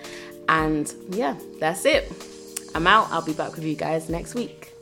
And 0.48 0.92
yeah, 1.10 1.36
that's 1.58 1.84
it. 1.84 2.12
I'm 2.74 2.86
out. 2.86 3.08
I'll 3.10 3.22
be 3.22 3.32
back 3.32 3.54
with 3.56 3.64
you 3.64 3.74
guys 3.74 4.08
next 4.08 4.34
week. 4.34 4.72